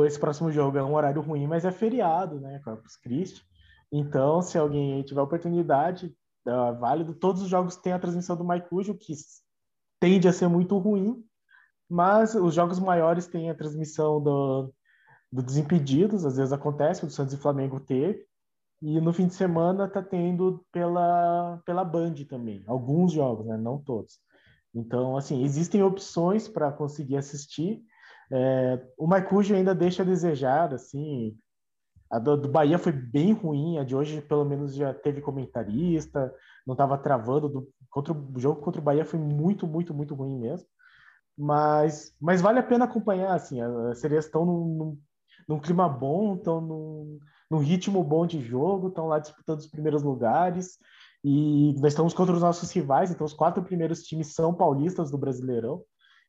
esse 0.05 0.19
próximo 0.19 0.51
jogo 0.51 0.77
é 0.77 0.83
um 0.83 0.93
horário 0.93 1.21
ruim, 1.21 1.47
mas 1.47 1.65
é 1.65 1.71
feriado, 1.71 2.39
né? 2.39 2.61
Corpus 2.63 2.95
Christi. 2.97 3.43
Então, 3.91 4.43
se 4.43 4.59
alguém 4.59 5.01
tiver 5.03 5.21
oportunidade, 5.21 6.15
é 6.47 6.71
válido. 6.73 7.15
Todos 7.15 7.41
os 7.41 7.49
jogos 7.49 7.77
têm 7.77 7.93
a 7.93 7.99
transmissão 7.99 8.35
do 8.35 8.43
Maicujo, 8.43 8.95
que 8.95 9.13
tende 9.99 10.27
a 10.27 10.33
ser 10.33 10.47
muito 10.47 10.77
ruim, 10.77 11.23
mas 11.89 12.35
os 12.35 12.53
jogos 12.53 12.79
maiores 12.79 13.25
têm 13.25 13.49
a 13.49 13.55
transmissão 13.55 14.21
do, 14.21 14.73
do 15.35 15.43
Desimpedidos, 15.43 16.25
às 16.25 16.37
vezes 16.37 16.53
acontece, 16.53 17.05
o 17.05 17.09
Santos 17.09 17.33
e 17.33 17.37
Flamengo 17.37 17.79
teve, 17.79 18.25
e 18.81 19.01
no 19.01 19.11
fim 19.11 19.27
de 19.27 19.33
semana 19.33 19.87
tá 19.87 20.01
tendo 20.01 20.65
pela, 20.71 21.61
pela 21.65 21.83
Band 21.83 22.13
também, 22.29 22.63
alguns 22.67 23.11
jogos, 23.11 23.45
né? 23.45 23.57
não 23.57 23.77
todos. 23.77 24.19
Então, 24.73 25.17
assim, 25.17 25.43
existem 25.43 25.83
opções 25.83 26.47
para 26.47 26.71
conseguir 26.71 27.17
assistir. 27.17 27.81
É, 28.31 28.81
o 28.97 29.07
Maicujo 29.07 29.53
ainda 29.53 29.75
deixa 29.75 30.03
a 30.03 30.05
desejar, 30.05 30.73
assim, 30.73 31.37
a 32.09 32.17
do, 32.17 32.37
do, 32.37 32.47
Bahia 32.47 32.77
foi 32.77 32.91
bem 32.93 33.33
ruim, 33.33 33.77
a 33.77 33.83
de 33.83 33.95
hoje 33.95 34.21
pelo 34.21 34.45
menos 34.45 34.73
já 34.73 34.93
teve 34.93 35.21
comentarista, 35.21 36.33
não 36.65 36.73
estava 36.73 36.97
travando. 36.97 37.49
Do, 37.49 37.69
contra 37.89 38.13
o 38.13 38.33
jogo 38.37 38.61
contra 38.61 38.79
o 38.79 38.83
Bahia 38.83 39.03
foi 39.03 39.19
muito, 39.19 39.67
muito, 39.67 39.93
muito 39.93 40.15
ruim 40.15 40.39
mesmo. 40.39 40.67
Mas, 41.37 42.15
mas 42.21 42.41
vale 42.41 42.59
a 42.59 42.63
pena 42.63 42.85
acompanhar, 42.85 43.33
assim, 43.33 43.59
as 43.61 43.99
sereias 43.99 44.25
estão 44.25 44.45
num, 44.45 44.65
num, 44.77 44.99
num, 45.47 45.59
clima 45.59 45.87
bom, 45.87 46.35
estão 46.35 46.61
num, 46.61 47.19
num 47.49 47.57
ritmo 47.59 48.03
bom 48.03 48.25
de 48.25 48.41
jogo, 48.41 48.89
estão 48.89 49.07
lá 49.07 49.19
disputando 49.19 49.59
os 49.59 49.67
primeiros 49.67 50.03
lugares. 50.03 50.77
E 51.23 51.73
nós 51.79 51.93
estamos 51.93 52.13
contra 52.13 52.35
os 52.35 52.41
nossos 52.41 52.71
rivais, 52.71 53.11
então 53.11 53.25
os 53.25 53.33
quatro 53.33 53.63
primeiros 53.63 54.03
times 54.03 54.33
são 54.33 54.53
paulistas 54.53 55.09
do 55.09 55.17
Brasileirão. 55.17 55.83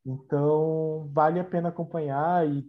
Então 0.05 1.11
vale 1.13 1.39
a 1.39 1.45
pena 1.45 1.69
acompanhar 1.69 2.49
e, 2.49 2.67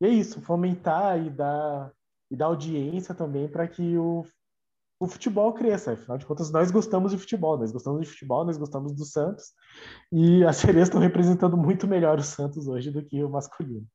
e 0.00 0.06
é 0.06 0.08
isso, 0.08 0.40
fomentar 0.40 1.18
e 1.18 1.30
dar 1.30 1.90
e 2.30 2.36
dar 2.36 2.46
audiência 2.46 3.14
também 3.14 3.48
para 3.48 3.66
que 3.66 3.96
o, 3.96 4.24
o 4.98 5.06
futebol 5.06 5.52
cresça. 5.52 5.92
Afinal 5.92 6.18
de 6.18 6.26
contas, 6.26 6.50
nós 6.50 6.70
gostamos 6.70 7.12
de 7.12 7.18
futebol, 7.18 7.58
nós 7.58 7.72
gostamos 7.72 8.02
de 8.02 8.08
futebol, 8.08 8.44
nós 8.44 8.56
gostamos 8.56 8.92
do 8.92 9.04
Santos, 9.04 9.52
e 10.12 10.44
as 10.44 10.56
sereias 10.58 10.88
estão 10.88 11.00
representando 11.00 11.56
muito 11.56 11.86
melhor 11.86 12.18
o 12.18 12.22
Santos 12.22 12.66
hoje 12.66 12.90
do 12.90 13.04
que 13.04 13.22
o 13.22 13.30
masculino. 13.30 13.86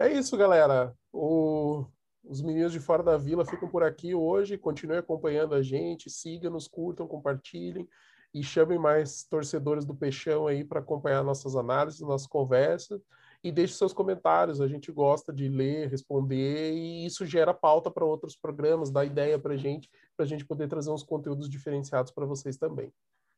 É 0.00 0.10
isso, 0.10 0.36
galera. 0.36 0.94
O... 1.12 1.84
Os 2.24 2.42
meninos 2.42 2.72
de 2.72 2.80
fora 2.80 3.02
da 3.02 3.16
vila 3.16 3.44
ficam 3.44 3.68
por 3.68 3.82
aqui 3.82 4.14
hoje. 4.14 4.56
Continuem 4.56 4.98
acompanhando 4.98 5.54
a 5.54 5.62
gente, 5.62 6.08
sigam-nos, 6.08 6.66
curtam, 6.66 7.06
compartilhem 7.06 7.88
e 8.32 8.42
chamem 8.42 8.78
mais 8.78 9.24
torcedores 9.24 9.84
do 9.84 9.94
Peixão 9.94 10.46
aí 10.46 10.64
para 10.64 10.80
acompanhar 10.80 11.22
nossas 11.22 11.56
análises, 11.56 12.00
nossas 12.00 12.26
conversas 12.26 13.02
e 13.42 13.50
deixe 13.50 13.74
seus 13.74 13.92
comentários. 13.92 14.60
A 14.60 14.68
gente 14.68 14.92
gosta 14.92 15.32
de 15.32 15.48
ler, 15.48 15.88
responder, 15.88 16.72
e 16.72 17.04
isso 17.04 17.26
gera 17.26 17.52
pauta 17.52 17.90
para 17.90 18.04
outros 18.04 18.36
programas, 18.36 18.90
dá 18.90 19.04
ideia 19.04 19.38
para 19.38 19.54
a 19.54 19.56
gente, 19.56 19.90
para 20.16 20.24
a 20.24 20.28
gente 20.28 20.44
poder 20.44 20.68
trazer 20.68 20.90
uns 20.90 21.02
conteúdos 21.02 21.48
diferenciados 21.48 22.12
para 22.12 22.26
vocês 22.26 22.56
também. 22.56 22.92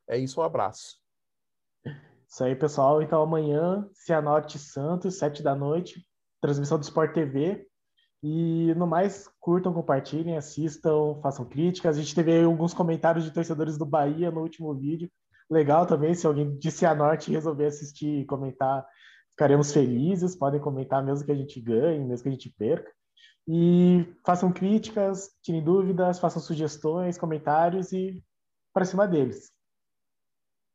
É 0.09 0.19
isso, 0.19 0.41
um 0.41 0.45
abraço. 0.45 1.01
Isso 2.29 2.45
aí, 2.45 2.55
pessoal. 2.55 3.01
Então, 3.01 3.23
amanhã, 3.23 3.89
Cianorte 3.93 4.59
Santos, 4.59 5.19
sete 5.19 5.43
da 5.43 5.55
noite, 5.55 6.05
transmissão 6.43 6.79
do 6.79 6.85
Sport 6.85 7.15
TV. 7.15 7.67
E 8.23 8.75
no 8.75 8.87
mais, 8.87 9.29
curtam, 9.41 9.73
compartilhem, 9.73 10.37
assistam, 10.37 11.19
façam 11.23 11.47
críticas. 11.47 11.97
A 11.97 12.01
gente 12.01 12.15
teve 12.15 12.43
alguns 12.43 12.75
comentários 12.75 13.25
de 13.25 13.31
torcedores 13.31 13.79
do 13.79 13.87
Bahia 13.87 14.31
no 14.31 14.43
último 14.43 14.75
vídeo. 14.75 15.11
Legal 15.51 15.87
também, 15.87 16.15
se 16.15 16.27
alguém 16.27 16.57
de 16.59 16.71
Cianorte 16.71 17.33
resolver 17.33 17.67
assistir 17.67 18.21
e 18.21 18.25
comentar 18.27 18.87
Ficaremos 19.33 19.73
felizes, 19.73 20.37
podem 20.37 20.61
comentar 20.61 21.03
mesmo 21.03 21.25
que 21.25 21.33
a 21.33 21.35
gente 21.35 21.61
ganhe, 21.61 22.05
mesmo 22.05 22.23
que 22.23 22.29
a 22.29 22.33
gente 22.33 22.51
perca. 22.51 22.93
E 23.49 24.15
façam 24.25 24.53
críticas, 24.53 25.31
tirem 25.43 25.65
dúvidas, 25.65 26.21
façam 26.21 26.41
sugestões, 26.41 27.19
comentários 27.19 27.93
e 27.93 28.23
para 28.73 28.85
cima 28.85 29.09
deles. 29.09 29.51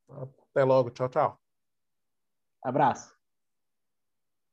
Até 0.09 0.63
logo. 0.63 0.89
Tchau, 0.89 1.07
tchau. 1.07 1.39
Abraço. 2.63 3.16